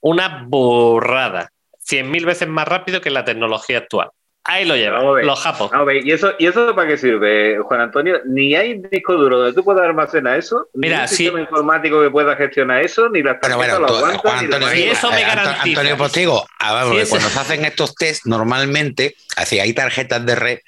una 0.00 0.44
burrada. 0.46 1.50
100.000 1.88 2.24
veces 2.24 2.46
más 2.48 2.68
rápido 2.68 3.00
que 3.00 3.10
la 3.10 3.24
tecnología 3.24 3.78
actual. 3.78 4.10
Ahí 4.44 4.64
lo 4.64 4.74
llevan 4.74 5.14
ver. 5.14 5.24
los 5.26 5.38
japos. 5.38 5.70
¿y 6.02 6.12
eso, 6.12 6.32
¿y 6.38 6.46
eso 6.46 6.74
para 6.74 6.88
qué 6.88 6.96
sirve, 6.96 7.58
Juan 7.58 7.82
Antonio? 7.82 8.20
Ni 8.24 8.54
hay 8.54 8.80
disco 8.90 9.12
duro 9.14 9.38
donde 9.38 9.52
tú 9.52 9.62
puedas 9.62 9.84
almacenar 9.84 10.38
eso, 10.38 10.66
Mira, 10.72 10.96
ni 10.96 11.02
un 11.02 11.08
sí. 11.08 11.16
sistema 11.16 11.40
informático 11.42 12.00
que 12.02 12.10
pueda 12.10 12.34
gestionar 12.36 12.82
eso, 12.82 13.10
ni 13.10 13.22
las 13.22 13.36
Pero 13.40 13.56
tarjetas 13.58 13.78
bueno, 13.78 13.80
lo 13.80 13.86
tú, 13.86 13.94
aguantan, 14.06 14.18
Juan 14.20 14.44
ni 14.44 14.50
lo 14.50 14.56
Antonio, 14.56 14.78
Y 14.84 14.88
eso 14.88 15.10
me 15.10 15.20
eh, 15.20 15.26
garantiza. 15.26 15.62
Antonio 15.62 15.96
Postigo, 15.98 16.46
ah, 16.58 16.72
vamos, 16.72 16.90
Sí, 16.90 16.96
que 16.96 17.02
eso- 17.02 17.10
cuando 17.10 17.28
se 17.28 17.38
hacen 17.38 17.64
estos 17.66 17.94
test, 17.94 18.24
normalmente, 18.26 19.14
así 19.36 19.60
hay 19.60 19.72
tarjetas 19.74 20.24
de 20.24 20.34
red 20.34 20.58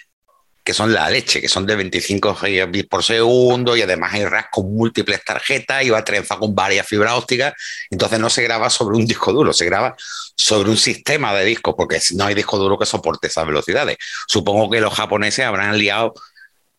que 0.64 0.72
son 0.72 0.92
la 0.92 1.10
leche, 1.10 1.40
que 1.40 1.48
son 1.48 1.66
de 1.66 1.74
25 1.74 2.34
gigabits 2.34 2.88
por 2.88 3.02
segundo 3.02 3.76
y 3.76 3.82
además 3.82 4.14
hay 4.14 4.24
RAS 4.24 4.46
con 4.50 4.72
múltiples 4.72 5.24
tarjetas 5.24 5.84
y 5.84 5.90
va 5.90 6.04
trenzado 6.04 6.40
con 6.40 6.54
varias 6.54 6.86
fibras 6.86 7.14
ópticas. 7.14 7.52
Entonces 7.90 8.20
no 8.20 8.30
se 8.30 8.42
graba 8.42 8.70
sobre 8.70 8.96
un 8.96 9.06
disco 9.06 9.32
duro, 9.32 9.52
se 9.52 9.64
graba 9.64 9.96
sobre 10.36 10.70
un 10.70 10.76
sistema 10.76 11.34
de 11.34 11.44
discos, 11.44 11.74
porque 11.76 12.00
no 12.14 12.24
hay 12.24 12.34
disco 12.34 12.58
duro 12.58 12.78
que 12.78 12.86
soporte 12.86 13.26
esas 13.26 13.46
velocidades. 13.46 13.96
Supongo 14.28 14.70
que 14.70 14.80
los 14.80 14.94
japoneses 14.94 15.44
habrán 15.44 15.76
liado 15.78 16.14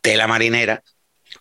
tela 0.01 0.27
marinera 0.27 0.83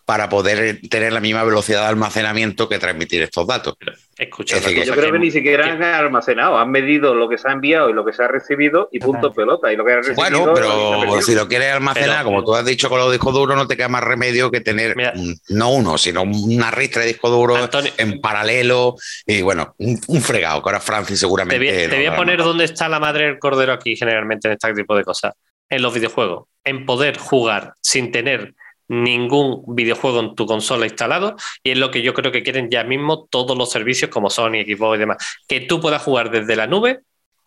para 0.05 0.27
poder 0.27 0.79
tener 0.89 1.13
la 1.13 1.19
misma 1.21 1.43
velocidad 1.43 1.81
de 1.81 1.87
almacenamiento 1.87 2.67
que 2.67 2.77
transmitir 2.77 3.21
estos 3.21 3.47
datos. 3.47 3.75
Escucha, 4.17 4.57
Es 4.57 4.85
Yo 4.85 4.93
creo 4.95 5.11
que 5.11 5.19
ni 5.19 5.31
siquiera 5.31 5.63
que- 5.63 5.69
han 5.71 5.83
almacenado, 5.83 6.57
han 6.57 6.69
medido 6.71 7.15
lo 7.15 7.29
que 7.29 7.37
se 7.37 7.47
ha 7.47 7.51
enviado 7.53 7.89
y 7.89 7.93
lo 7.93 8.03
que 8.05 8.11
se 8.13 8.21
ha 8.23 8.27
recibido 8.27 8.89
y 8.91 8.99
punto 8.99 9.33
pelota. 9.33 9.71
Y 9.71 9.75
lo 9.77 9.85
que 9.85 9.93
ha 9.93 9.95
recibido. 9.97 10.15
Bueno, 10.21 10.43
se 10.43 10.49
ha 10.51 10.53
pero 10.53 11.21
si 11.21 11.33
lo 11.35 11.47
quieres 11.47 11.71
almacenar, 11.73 12.09
Pero- 12.17 12.25
como 12.25 12.43
tú 12.43 12.53
has 12.53 12.65
dicho 12.65 12.89
con 12.89 12.99
los 12.99 13.11
discos 13.11 13.33
duros, 13.33 13.55
no 13.55 13.65
te 13.67 13.77
queda 13.77 13.87
más 13.87 14.03
remedio 14.03 14.51
que 14.51 14.61
tener 14.61 14.95
Mira. 14.95 15.13
no 15.49 15.71
uno, 15.71 15.97
sino 15.97 16.23
una 16.23 16.69
ristra 16.69 17.01
de 17.03 17.07
discos 17.09 17.31
duros 17.31 17.57
Antonio- 17.59 17.93
en 17.97 18.19
paralelo 18.19 18.95
y 19.25 19.41
bueno, 19.41 19.73
un, 19.79 19.99
un 20.07 20.21
fregado, 20.21 20.61
que 20.61 20.69
ahora 20.69 20.79
Francis 20.81 21.15
Te 21.15 21.19
seguramente. 21.21 21.57
voy, 21.65 21.89
te 21.89 21.95
voy 21.95 22.05
a 22.07 22.15
poner 22.15 22.37
dónde 22.39 22.65
está 22.65 22.89
la 22.89 22.99
madre 22.99 23.25
del 23.25 23.39
cordero 23.39 23.71
aquí, 23.73 23.95
generalmente, 23.95 24.47
en 24.47 24.53
este 24.53 24.73
tipo 24.73 24.95
de 24.97 25.03
cosas. 25.03 25.33
En 25.69 25.81
los 25.81 25.93
videojuegos. 25.93 26.47
En 26.65 26.85
poder 26.85 27.17
jugar 27.17 27.73
sin 27.81 28.11
tener 28.11 28.53
ningún 28.87 29.63
videojuego 29.67 30.19
en 30.19 30.35
tu 30.35 30.45
consola 30.45 30.85
instalado 30.85 31.35
y 31.63 31.71
es 31.71 31.77
lo 31.77 31.91
que 31.91 32.01
yo 32.01 32.13
creo 32.13 32.31
que 32.31 32.43
quieren 32.43 32.69
ya 32.69 32.83
mismo 32.83 33.25
todos 33.29 33.57
los 33.57 33.71
servicios 33.71 34.11
como 34.11 34.29
Sony, 34.29 34.63
Xbox 34.65 34.95
y 34.95 34.99
demás. 34.99 35.17
Que 35.47 35.61
tú 35.61 35.79
puedas 35.79 36.01
jugar 36.01 36.31
desde 36.31 36.55
la 36.55 36.67
nube 36.67 36.99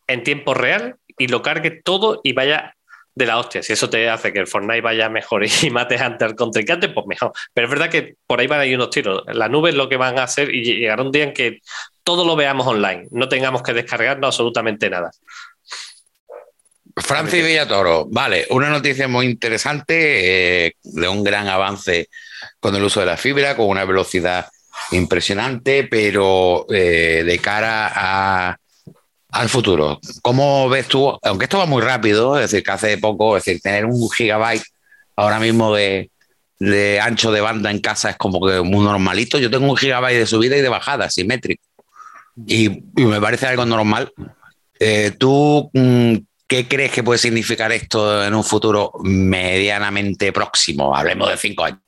en 0.06 0.22
tiempo 0.22 0.54
real 0.54 0.96
y 1.18 1.28
lo 1.28 1.42
cargues 1.42 1.82
todo 1.84 2.20
y 2.22 2.32
vaya 2.32 2.74
de 3.14 3.26
la 3.26 3.38
hostia. 3.38 3.62
Si 3.62 3.72
eso 3.72 3.88
te 3.88 4.08
hace 4.10 4.32
que 4.32 4.38
el 4.38 4.46
Fortnite 4.46 4.82
vaya 4.82 5.08
mejor 5.08 5.44
y 5.44 5.70
mates 5.70 6.00
antes 6.00 6.28
al 6.28 6.36
contrincante, 6.36 6.90
pues 6.90 7.06
mejor. 7.06 7.32
Pero 7.52 7.66
es 7.66 7.70
verdad 7.70 7.90
que 7.90 8.16
por 8.26 8.40
ahí 8.40 8.46
van 8.46 8.60
a 8.60 8.66
ir 8.66 8.76
unos 8.76 8.90
tiros. 8.90 9.22
La 9.26 9.48
nube 9.48 9.70
es 9.70 9.74
lo 9.74 9.88
que 9.88 9.96
van 9.96 10.18
a 10.18 10.24
hacer 10.24 10.54
y 10.54 10.62
llegará 10.62 11.02
un 11.02 11.10
día 11.10 11.24
en 11.24 11.32
que 11.32 11.60
todo 12.04 12.24
lo 12.24 12.36
veamos 12.36 12.66
online, 12.68 13.08
no 13.10 13.28
tengamos 13.28 13.62
que 13.62 13.72
descargarnos 13.72 14.28
absolutamente 14.28 14.88
nada. 14.88 15.10
Francis 16.96 17.44
Villatoro, 17.44 18.06
vale, 18.10 18.46
una 18.50 18.70
noticia 18.70 19.06
muy 19.06 19.26
interesante 19.26 20.66
eh, 20.66 20.76
de 20.82 21.08
un 21.08 21.22
gran 21.22 21.46
avance 21.46 22.08
con 22.58 22.74
el 22.74 22.82
uso 22.82 23.00
de 23.00 23.06
la 23.06 23.18
fibra, 23.18 23.54
con 23.54 23.68
una 23.68 23.84
velocidad 23.84 24.46
impresionante, 24.92 25.84
pero 25.84 26.64
eh, 26.70 27.22
de 27.24 27.38
cara 27.38 27.92
a, 27.94 28.56
al 29.30 29.48
futuro. 29.50 30.00
¿Cómo 30.22 30.68
ves 30.70 30.88
tú? 30.88 31.18
Aunque 31.22 31.44
esto 31.44 31.58
va 31.58 31.66
muy 31.66 31.82
rápido, 31.82 32.38
es 32.38 32.50
decir, 32.50 32.64
que 32.64 32.72
hace 32.72 32.98
poco, 32.98 33.36
es 33.36 33.44
decir, 33.44 33.60
tener 33.60 33.84
un 33.84 34.10
gigabyte 34.10 34.64
ahora 35.16 35.38
mismo 35.38 35.74
de, 35.74 36.10
ancho 37.02 37.30
de 37.30 37.42
banda 37.42 37.70
en 37.70 37.80
casa 37.80 38.10
es 38.10 38.16
como 38.16 38.44
que 38.46 38.62
muy 38.62 38.84
normalito. 38.84 39.38
Yo 39.38 39.50
tengo 39.50 39.70
un 39.70 39.76
gigabyte 39.76 40.18
de 40.18 40.26
subida 40.26 40.56
y 40.56 40.62
de 40.62 40.68
bajada, 40.70 41.10
simétrico. 41.10 41.62
Y, 42.46 42.66
y 42.68 43.04
me 43.04 43.20
parece 43.20 43.46
algo 43.46 43.66
normal. 43.66 44.12
Eh, 44.78 45.12
¿Tú 45.18 45.70
mm, 45.72 46.16
qué 46.46 46.68
crees 46.68 46.92
que 46.92 47.02
puede 47.02 47.18
significar 47.18 47.72
esto 47.72 48.24
en 48.24 48.34
un 48.34 48.44
futuro 48.44 48.92
medianamente 49.02 50.32
próximo? 50.32 50.94
Hablemos 50.94 51.28
de 51.30 51.36
cinco 51.36 51.64
años. 51.64 51.80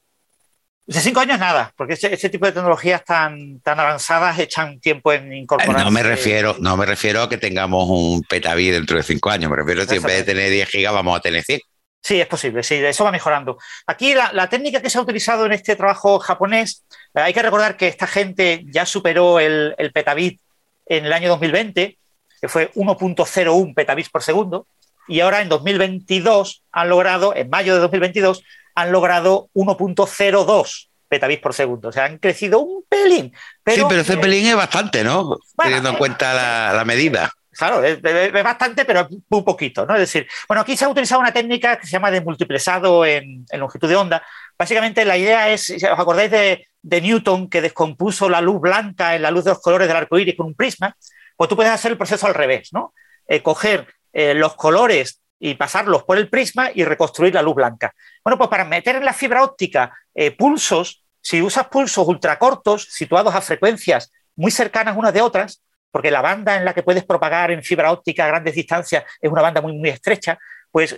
De 0.87 1.01
cinco 1.01 1.21
años 1.21 1.39
nada, 1.39 1.71
porque 1.77 1.93
ese, 1.95 2.15
ese 2.15 2.31
tipo 2.31 2.47
de 2.47 2.53
tecnologías 2.53 3.05
tan, 3.05 3.61
tan 3.61 3.79
avanzadas 3.79 4.39
echan 4.39 4.81
tiempo 4.81 5.13
en 5.13 5.35
incorporar. 5.35 5.83
Eh, 5.83 5.85
No 5.85 5.91
me 5.91 6.03
refiero, 6.03 6.57
no 6.61 6.79
me 6.79 6.87
refiero 6.87 7.23
a 7.23 7.29
que 7.29 7.37
tengamos 7.37 7.87
un 7.91 8.23
petabit 8.23 8.73
dentro 8.73 8.97
de 8.97 9.03
cinco 9.03 9.29
años. 9.29 9.51
Me 9.51 9.57
refiero 9.57 9.83
a 9.83 9.87
que 9.87 9.97
en 9.97 10.03
vez 10.03 10.17
de 10.17 10.25
tener 10.25 10.51
10 10.51 10.67
gigas 10.69 10.95
vamos 10.95 11.19
a 11.19 11.21
tener 11.21 11.43
100. 11.45 11.61
Sí, 12.01 12.19
es 12.21 12.27
posible, 12.27 12.63
sí, 12.63 12.77
eso 12.77 13.05
va 13.05 13.11
mejorando. 13.11 13.59
Aquí 13.87 14.15
la, 14.15 14.33
la 14.33 14.49
técnica 14.49 14.81
que 14.81 14.89
se 14.89 14.97
ha 14.97 15.03
utilizado 15.03 15.45
en 15.45 15.53
este 15.53 15.77
trabajo 15.77 16.19
japonés, 16.21 16.85
eh, 17.15 17.21
hay 17.21 17.35
que 17.35 17.43
recordar 17.43 17.77
que 17.77 17.89
esta 17.89 18.07
gente 18.07 18.65
ya 18.67 18.87
superó 18.87 19.41
el, 19.41 19.75
el 19.77 19.93
petabit 19.93 20.41
en 20.87 21.05
el 21.05 21.13
año 21.13 21.29
2020, 21.29 21.99
que 22.41 22.49
fue 22.49 22.71
1.01 22.75 23.75
petabits 23.75 24.09
por 24.11 24.23
segundo, 24.23 24.67
y 25.07 25.21
ahora 25.21 25.41
en 25.41 25.49
2022 25.49 26.63
han 26.73 26.89
logrado, 26.89 27.35
en 27.35 27.49
mayo 27.51 27.75
de 27.75 27.81
2022, 27.81 28.43
han 28.75 28.93
logrado 28.93 29.49
1.02 29.55 30.89
petabits 31.09 31.43
por 31.43 31.55
segundo. 31.55 31.89
O 31.89 31.93
sea, 31.93 32.05
han 32.05 32.19
crecido 32.19 32.61
un 32.61 32.85
pelín. 32.89 33.33
Pero, 33.65 33.77
sí, 33.83 33.85
pero 33.89 34.01
ese 34.03 34.17
pelín 34.19 34.47
es 34.47 34.57
bastante, 34.57 35.03
¿no? 35.03 35.39
Teniendo 35.57 35.89
en 35.91 35.95
eh, 35.95 35.99
cuenta 35.99 36.35
la, 36.35 36.73
la 36.75 36.85
medida. 36.85 37.31
Claro, 37.53 37.83
es, 37.83 37.99
es- 38.05 38.35
es 38.35 38.45
bastante, 38.45 38.85
pero 38.85 39.09
muy 39.31 39.43
poquito, 39.43 39.85
¿no? 39.87 39.95
Es 39.95 40.01
decir, 40.01 40.29
bueno, 40.47 40.61
aquí 40.61 40.77
se 40.77 40.85
ha 40.85 40.89
utilizado 40.89 41.21
una 41.21 41.33
técnica 41.33 41.79
que 41.79 41.87
se 41.87 41.93
llama 41.93 42.11
de 42.11 42.21
multiplexado 42.21 43.05
en, 43.07 43.47
en 43.51 43.61
longitud 43.61 43.89
de 43.89 43.97
onda. 43.97 44.23
Básicamente 44.59 45.05
la 45.05 45.17
idea 45.17 45.49
es, 45.51 45.65
si 45.65 45.75
os 45.77 45.99
acordáis 45.99 46.31
de, 46.31 46.67
de 46.83 47.01
Newton 47.01 47.49
que 47.49 47.63
descompuso 47.63 48.29
la 48.29 48.41
luz 48.41 48.61
blanca 48.61 49.17
en 49.17 49.23
la 49.23 49.31
luz 49.31 49.45
de 49.45 49.51
los 49.53 49.61
colores 49.63 49.89
del 49.89 49.97
arco 49.97 50.19
iris 50.19 50.37
con 50.37 50.47
un 50.49 50.55
prisma, 50.55 50.95
pues 51.39 51.49
tú 51.49 51.55
puedes 51.55 51.73
hacer 51.73 51.93
el 51.93 51.97
proceso 51.97 52.27
al 52.27 52.35
revés, 52.35 52.71
¿no? 52.73 52.93
Eh, 53.29 53.43
coger 53.43 53.87
eh, 54.13 54.35
los 54.35 54.57
colores 54.57 55.23
y 55.39 55.55
pasarlos 55.55 56.03
por 56.03 56.19
el 56.19 56.29
prisma 56.29 56.73
y 56.75 56.83
reconstruir 56.83 57.33
la 57.33 57.43
luz 57.43 57.55
blanca. 57.55 57.95
Bueno, 58.25 58.37
pues 58.37 58.51
para 58.51 58.65
meter 58.65 58.97
en 58.97 59.05
la 59.05 59.13
fibra 59.13 59.45
óptica 59.45 59.97
eh, 60.17 60.33
pulsos, 60.33 61.05
si 61.21 61.41
usas 61.41 61.69
pulsos 61.69 62.09
ultracortos 62.09 62.89
situados 62.91 63.37
a 63.37 63.41
frecuencias 63.41 64.11
muy 64.35 64.51
cercanas 64.51 64.97
unas 64.97 65.15
de 65.15 65.21
otras, 65.21 65.63
porque 65.93 66.11
la 66.11 66.23
banda 66.23 66.57
en 66.57 66.65
la 66.65 66.75
que 66.75 66.83
puedes 66.83 67.05
propagar 67.05 67.53
en 67.53 67.63
fibra 67.63 67.93
óptica 67.93 68.25
a 68.25 68.29
grandes 68.29 68.57
distancias 68.57 69.05
es 69.21 69.31
una 69.31 69.43
banda 69.43 69.61
muy, 69.61 69.75
muy 69.75 69.91
estrecha, 69.91 70.41
pues 70.73 70.97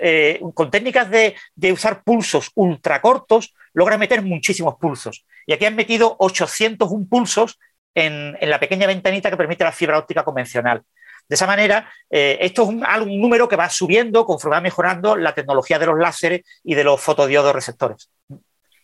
con 0.54 0.70
técnicas 0.70 1.10
de, 1.10 1.36
usar 1.70 2.02
pulsos 2.02 2.50
ultracortos 2.54 3.54
logra 3.72 3.98
meter 3.98 4.20
muchísimos 4.22 4.76
pulsos. 4.80 5.24
Y 5.46 5.52
aquí 5.52 5.64
han 5.64 5.76
metido 5.76 6.16
801 6.18 7.06
pulsos 7.08 7.58
en, 7.94 8.36
la 8.40 8.60
pequeña 8.60 8.86
ventanita 8.86 9.30
que 9.30 9.36
permite 9.36 9.64
la 9.64 9.72
fibra 9.72 9.98
óptica 9.98 10.24
convencional. 10.24 10.82
De 11.28 11.34
esa 11.34 11.46
manera, 11.46 11.88
eh, 12.10 12.38
esto 12.40 12.62
es 12.62 12.68
un, 12.68 12.80
número 13.20 13.48
que 13.48 13.56
va 13.56 13.70
subiendo 13.70 14.24
conforme 14.24 14.56
va 14.56 14.60
mejorando 14.60 15.16
la 15.16 15.34
tecnología 15.34 15.78
de 15.78 15.86
los 15.86 15.98
láseres 15.98 16.42
y 16.64 16.74
de 16.74 16.84
los 16.84 17.00
fotodiodos 17.00 17.54
receptores. 17.54 18.10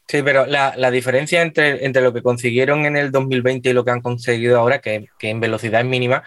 Sí, 0.09 0.23
pero 0.23 0.47
la, 0.47 0.91
diferencia 0.93 1.43
entre, 1.43 1.85
entre, 1.85 2.03
lo 2.03 2.13
que 2.13 2.23
consiguieron 2.23 2.87
en 2.87 2.97
el 2.97 3.11
2020 3.11 3.71
y 3.71 3.73
lo 3.73 3.85
que 3.85 3.91
han 3.91 4.01
conseguido 4.01 4.59
ahora, 4.61 4.81
que, 4.81 5.09
en 5.21 5.41
velocidad 5.41 5.81
es 5.81 5.87
mínima, 5.87 6.23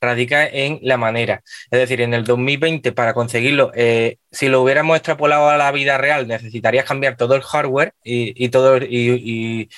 radica 0.00 0.44
en 0.48 0.80
la 0.82 0.96
manera. 0.96 1.42
Es 1.70 1.78
decir, 1.78 2.00
en 2.00 2.12
el 2.12 2.24
2020, 2.24 2.90
para 2.90 3.14
conseguirlo, 3.14 3.70
eh, 3.76 4.16
si 4.32 4.48
lo 4.48 4.62
hubiéramos 4.62 4.96
extrapolado 4.96 5.48
a 5.48 5.56
la 5.56 5.70
vida 5.70 5.96
real, 5.96 6.26
necesitarías 6.26 6.84
cambiar 6.84 7.16
todo 7.16 7.36
el 7.36 7.42
hardware 7.42 7.94
y, 8.02 8.48
todo. 8.48 8.78
Y, 8.78 9.68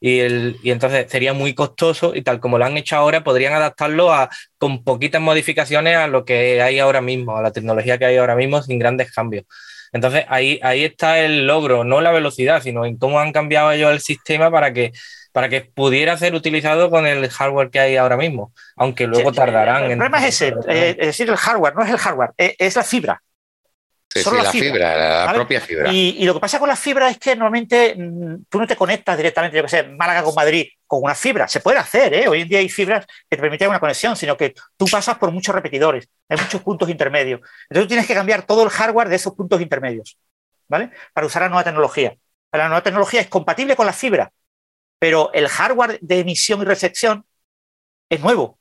el, 0.00 0.58
y, 0.62 0.70
entonces 0.70 1.06
sería 1.10 1.32
muy 1.32 1.54
costoso 1.54 2.14
y 2.14 2.22
tal 2.22 2.40
como 2.40 2.58
lo 2.58 2.64
han 2.64 2.76
hecho 2.76 2.96
ahora, 2.96 3.24
podrían 3.24 3.54
adaptarlo 3.54 4.12
a, 4.12 4.28
con 4.58 4.84
poquitas 4.84 5.20
modificaciones 5.20 5.96
a 5.96 6.06
lo 6.06 6.24
que 6.24 6.62
hay 6.62 6.78
ahora 6.78 7.00
mismo, 7.00 7.36
a 7.36 7.42
la 7.42 7.52
tecnología 7.52 7.98
que 7.98 8.06
hay 8.06 8.16
ahora 8.16 8.36
mismo 8.36 8.62
sin 8.62 8.78
grandes 8.78 9.12
cambios. 9.12 9.44
Entonces 9.92 10.24
ahí, 10.28 10.60
ahí 10.62 10.84
está 10.84 11.18
el 11.20 11.46
logro, 11.46 11.84
no 11.84 12.00
la 12.00 12.12
velocidad, 12.12 12.62
sino 12.62 12.84
en 12.84 12.98
cómo 12.98 13.20
han 13.20 13.32
cambiado 13.32 13.70
ellos 13.72 13.90
el 13.90 14.00
sistema 14.00 14.50
para 14.50 14.72
que, 14.72 14.92
para 15.32 15.48
que 15.48 15.62
pudiera 15.62 16.16
ser 16.18 16.34
utilizado 16.34 16.90
con 16.90 17.06
el 17.06 17.28
hardware 17.30 17.70
que 17.70 17.80
hay 17.80 17.96
ahora 17.96 18.16
mismo, 18.16 18.52
aunque 18.76 19.06
luego 19.06 19.32
tardarán. 19.32 19.84
El 19.84 19.98
problema 19.98 20.26
es 20.26 20.42
ese, 20.42 20.54
eh, 20.68 20.96
es 20.98 21.06
decir, 21.06 21.28
el 21.30 21.36
hardware, 21.36 21.74
no 21.74 21.84
es 21.84 21.90
el 21.90 21.98
hardware, 21.98 22.32
es 22.36 22.76
la 22.76 22.82
fibra. 22.82 23.22
Sí, 24.22 24.30
la, 24.32 24.50
fibra, 24.50 25.26
la 25.26 25.32
propia 25.32 25.60
fibra. 25.60 25.92
Y, 25.92 26.24
lo 26.24 26.34
que 26.34 26.40
pasa 26.40 26.58
con 26.58 26.68
la 26.68 26.76
fibra 26.76 27.08
es 27.08 27.18
que 27.18 27.34
normalmente 27.34 27.94
mm, 27.96 28.44
tú 28.48 28.58
no 28.58 28.66
te 28.66 28.76
conectas 28.76 29.16
directamente, 29.16 29.56
yo 29.56 29.62
que 29.62 29.68
sé, 29.68 29.82
Málaga 29.84 30.22
con 30.22 30.34
Madrid 30.34 30.66
con 30.86 31.02
una 31.02 31.14
fibra. 31.14 31.48
Se 31.48 31.60
puede 31.60 31.78
hacer, 31.78 32.14
¿eh? 32.14 32.28
Hoy 32.28 32.42
en 32.42 32.48
día 32.48 32.58
hay 32.58 32.68
fibras 32.68 33.06
que 33.06 33.36
te 33.36 33.42
permiten 33.42 33.68
una 33.68 33.80
conexión, 33.80 34.16
sino 34.16 34.36
que 34.36 34.54
tú 34.76 34.86
pasas 34.86 35.18
por 35.18 35.30
muchos 35.32 35.54
repetidores, 35.54 36.08
hay 36.28 36.38
muchos 36.38 36.62
puntos 36.62 36.88
intermedios. 36.88 37.40
Entonces 37.68 37.84
tú 37.84 37.88
tienes 37.88 38.06
que 38.06 38.14
cambiar 38.14 38.44
todo 38.44 38.62
el 38.62 38.70
hardware 38.70 39.08
de 39.08 39.16
esos 39.16 39.34
puntos 39.34 39.60
intermedios, 39.60 40.18
¿vale? 40.68 40.90
Para 41.12 41.26
usar 41.26 41.42
la 41.42 41.48
nueva 41.48 41.64
tecnología. 41.64 42.16
La 42.52 42.68
nueva 42.68 42.82
tecnología 42.82 43.20
es 43.20 43.28
compatible 43.28 43.76
con 43.76 43.86
la 43.86 43.92
fibra, 43.92 44.32
pero 44.98 45.30
el 45.32 45.48
hardware 45.48 45.98
de 46.00 46.20
emisión 46.20 46.62
y 46.62 46.64
recepción 46.64 47.24
es 48.08 48.20
nuevo. 48.20 48.58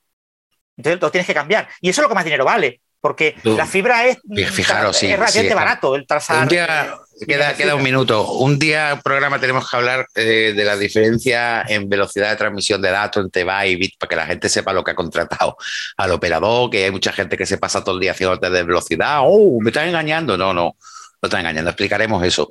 Entonces 0.77 1.01
lo 1.01 1.11
tienes 1.11 1.27
que 1.27 1.33
cambiar. 1.33 1.69
Y 1.79 1.89
eso 1.89 2.01
es 2.01 2.03
lo 2.03 2.09
que 2.09 2.15
más 2.15 2.25
dinero 2.25 2.43
vale 2.45 2.81
porque 3.05 3.35
la 3.43 3.67
fibra 3.67 4.07
es, 4.07 4.17
Fijaros, 4.51 5.03
es 5.03 5.11
relativamente 5.11 5.53
barato 5.53 5.95
el 5.95 6.07
trazar. 6.07 6.41
Un 6.41 6.47
día, 6.47 6.97
queda, 7.27 7.53
queda, 7.53 7.75
un 7.75 7.83
minuto. 7.83 8.31
Un 8.31 8.57
día, 8.57 8.99
programa, 9.03 9.39
tenemos 9.39 9.69
que 9.69 9.77
hablar 9.77 10.07
eh, 10.15 10.53
de 10.55 10.63
la 10.63 10.75
diferencia 10.75 11.61
en 11.67 11.87
velocidad 11.87 12.31
de 12.31 12.35
transmisión 12.35 12.81
de 12.81 12.89
datos 12.89 13.23
entre 13.23 13.43
byte 13.43 13.67
y 13.67 13.75
bit 13.75 13.93
para 13.99 14.09
que 14.09 14.15
la 14.15 14.25
gente 14.25 14.49
sepa 14.49 14.73
lo 14.73 14.83
que 14.83 14.89
ha 14.89 14.95
contratado 14.95 15.55
al 15.97 16.11
operador, 16.13 16.71
que 16.71 16.85
hay 16.85 16.89
mucha 16.89 17.13
gente 17.13 17.37
que 17.37 17.45
se 17.45 17.59
pasa 17.59 17.83
todo 17.83 17.93
el 17.93 18.01
día 18.01 18.13
haciendo 18.13 18.39
test 18.39 18.53
de 18.53 18.63
velocidad. 18.63 19.19
¡Oh, 19.21 19.61
me 19.61 19.69
están 19.69 19.87
engañando! 19.87 20.35
No, 20.35 20.51
no, 20.51 20.75
no 21.21 21.27
están 21.27 21.41
engañando. 21.41 21.69
Explicaremos 21.69 22.23
eso. 22.23 22.49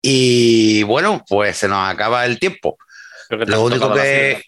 Y 0.00 0.84
bueno, 0.84 1.24
pues 1.28 1.56
se 1.56 1.66
nos 1.66 1.90
acaba 1.90 2.24
el 2.26 2.38
tiempo. 2.38 2.78
Lo 3.28 3.64
único 3.64 3.92
que 3.92 4.30
eh, 4.30 4.44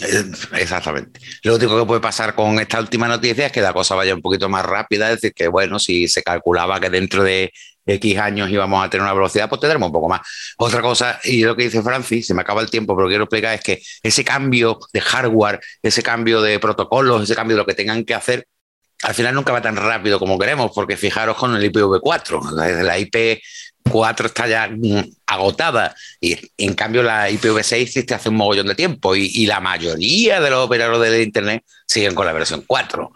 exactamente. 0.00 1.20
Lo 1.42 1.56
único 1.56 1.78
que 1.78 1.86
puede 1.86 2.00
pasar 2.00 2.34
con 2.34 2.58
esta 2.58 2.80
última 2.80 3.08
noticia 3.08 3.46
es 3.46 3.52
que 3.52 3.60
la 3.60 3.72
cosa 3.72 3.94
vaya 3.94 4.14
un 4.14 4.22
poquito 4.22 4.48
más 4.48 4.64
rápida, 4.64 5.10
es 5.10 5.20
decir, 5.20 5.34
que 5.34 5.48
bueno, 5.48 5.78
si 5.78 6.08
se 6.08 6.22
calculaba 6.22 6.80
que 6.80 6.90
dentro 6.90 7.22
de 7.22 7.52
X 7.84 8.18
años 8.18 8.50
íbamos 8.50 8.84
a 8.84 8.88
tener 8.88 9.02
una 9.02 9.12
velocidad, 9.12 9.48
pues 9.48 9.60
tendremos 9.60 9.88
un 9.88 9.92
poco 9.92 10.08
más. 10.08 10.20
Otra 10.56 10.80
cosa, 10.80 11.20
y 11.24 11.42
lo 11.42 11.56
que 11.56 11.64
dice 11.64 11.82
Francis, 11.82 12.26
se 12.26 12.34
me 12.34 12.42
acaba 12.42 12.62
el 12.62 12.70
tiempo, 12.70 12.96
pero 12.96 13.08
quiero 13.08 13.24
explicar, 13.24 13.54
es 13.54 13.62
que 13.62 13.82
ese 14.02 14.24
cambio 14.24 14.78
de 14.92 15.00
hardware, 15.00 15.60
ese 15.82 16.02
cambio 16.02 16.40
de 16.40 16.58
protocolos, 16.58 17.22
ese 17.22 17.34
cambio 17.34 17.56
de 17.56 17.62
lo 17.62 17.66
que 17.66 17.74
tengan 17.74 18.04
que 18.04 18.14
hacer, 18.14 18.46
al 19.02 19.14
final 19.14 19.34
nunca 19.34 19.52
va 19.52 19.60
tan 19.60 19.76
rápido 19.76 20.18
como 20.18 20.38
queremos, 20.38 20.70
porque 20.74 20.96
fijaros 20.96 21.36
con 21.36 21.56
el 21.56 21.72
IPv4, 21.72 22.82
la 22.82 22.98
IP 22.98 23.42
4 23.90 24.26
está 24.26 24.46
ya 24.46 24.70
agotada 25.26 25.94
y 26.20 26.38
en 26.58 26.74
cambio 26.74 27.02
la 27.02 27.30
IPv6 27.30 27.76
existe 27.76 28.14
hace 28.14 28.28
un 28.28 28.36
mogollón 28.36 28.66
de 28.66 28.74
tiempo 28.74 29.14
y, 29.14 29.46
la 29.46 29.60
mayoría 29.60 30.40
de 30.40 30.50
los 30.50 30.64
operadores 30.64 31.12
de 31.12 31.22
Internet 31.22 31.64
siguen 31.86 32.14
con 32.14 32.26
la 32.26 32.32
versión 32.32 32.64
4. 32.66 33.12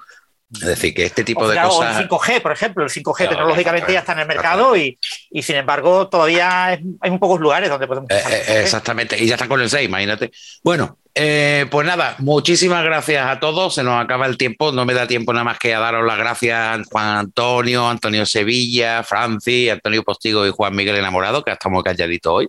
Es 0.53 0.61
decir, 0.61 0.95
que 0.95 1.05
este 1.05 1.25
tipo 1.25 1.49
de 1.49 1.61
cosas. 1.61 2.01
el 2.01 2.09
5G, 2.09 2.41
por 2.41 2.53
ejemplo, 2.53 2.85
el 2.85 2.91
5G 2.91 3.29
tecnológicamente 3.29 3.93
ya 3.93 4.01
está 4.01 4.13
en 4.13 4.21
el 4.21 4.27
mercado 4.29 4.77
y, 4.77 4.99
sin 5.43 5.57
embargo 5.57 6.09
todavía 6.09 6.67
hay 6.67 7.11
muy 7.11 7.19
pocos 7.19 7.41
lugares 7.41 7.69
donde 7.69 7.87
podemos. 7.87 8.11
Eh, 8.11 8.23
eh, 8.29 8.61
exactamente, 8.63 9.21
y 9.23 9.27
ya 9.27 9.35
están 9.35 9.49
con 9.49 9.61
el 9.61 9.69
6, 9.69 9.89
imagínate. 9.89 10.31
Bueno, 10.63 10.99
eh, 11.19 11.67
pues 11.71 11.87
nada, 11.87 12.15
muchísimas 12.19 12.85
gracias 12.85 13.27
a 13.27 13.41
todos. 13.41 13.75
Se 13.75 13.83
nos 13.83 14.03
acaba 14.03 14.27
el 14.27 14.37
tiempo. 14.37 14.71
No 14.71 14.85
me 14.85 14.95
da 14.95 15.07
tiempo 15.07 15.33
nada 15.33 15.45
más 15.45 15.59
que 15.59 15.75
a 15.75 15.81
daros 15.81 16.07
las 16.07 16.19
gracias 16.19 16.59
a 16.59 16.83
Juan 16.85 17.17
Antonio, 17.19 17.89
Antonio 17.89 18.27
Sevilla, 18.27 19.03
Francis, 19.03 19.73
Antonio 19.73 20.03
Postigo 20.03 20.47
y 20.47 20.51
Juan 20.51 20.77
Miguel 20.77 20.97
Enamorado, 20.97 21.43
que 21.43 21.51
estamos 21.51 21.83
calladitos 21.83 22.33
hoy. 22.33 22.49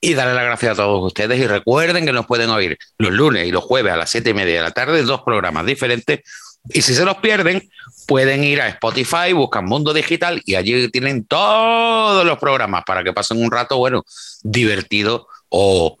Y 0.00 0.14
darle 0.14 0.34
las 0.34 0.44
gracias 0.44 0.72
a 0.72 0.76
todos 0.82 1.06
ustedes. 1.06 1.38
Y 1.38 1.46
recuerden 1.46 2.06
que 2.06 2.12
nos 2.12 2.26
pueden 2.26 2.50
oír 2.50 2.78
los 2.98 3.12
lunes 3.12 3.46
y 3.46 3.52
los 3.52 3.62
jueves 3.62 3.92
a 3.92 3.96
las 3.96 4.10
siete 4.10 4.30
y 4.30 4.34
media 4.34 4.56
de 4.56 4.62
la 4.62 4.70
tarde, 4.70 5.02
dos 5.02 5.22
programas 5.22 5.66
diferentes 5.66 6.20
y 6.68 6.82
si 6.82 6.94
se 6.94 7.04
los 7.04 7.16
pierden, 7.18 7.68
pueden 8.06 8.42
ir 8.44 8.60
a 8.60 8.68
Spotify, 8.68 9.32
buscan 9.32 9.64
Mundo 9.64 9.92
Digital 9.92 10.42
y 10.44 10.54
allí 10.54 10.90
tienen 10.90 11.24
todos 11.24 12.24
los 12.24 12.38
programas 12.38 12.84
para 12.84 13.04
que 13.04 13.12
pasen 13.12 13.42
un 13.42 13.50
rato, 13.50 13.76
bueno, 13.78 14.04
divertido 14.42 15.28
o 15.48 15.98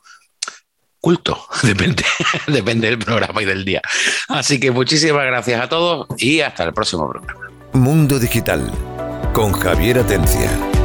depende, 1.62 2.04
depende 2.46 2.88
del 2.88 2.98
programa 2.98 3.42
y 3.42 3.44
del 3.44 3.64
día. 3.64 3.82
Así 4.28 4.58
que 4.58 4.70
muchísimas 4.70 5.24
gracias 5.24 5.62
a 5.62 5.68
todos 5.68 6.06
y 6.18 6.40
hasta 6.40 6.64
el 6.64 6.72
próximo 6.72 7.08
programa. 7.08 7.40
Mundo 7.72 8.18
Digital 8.18 8.70
con 9.32 9.52
Javier. 9.52 10.75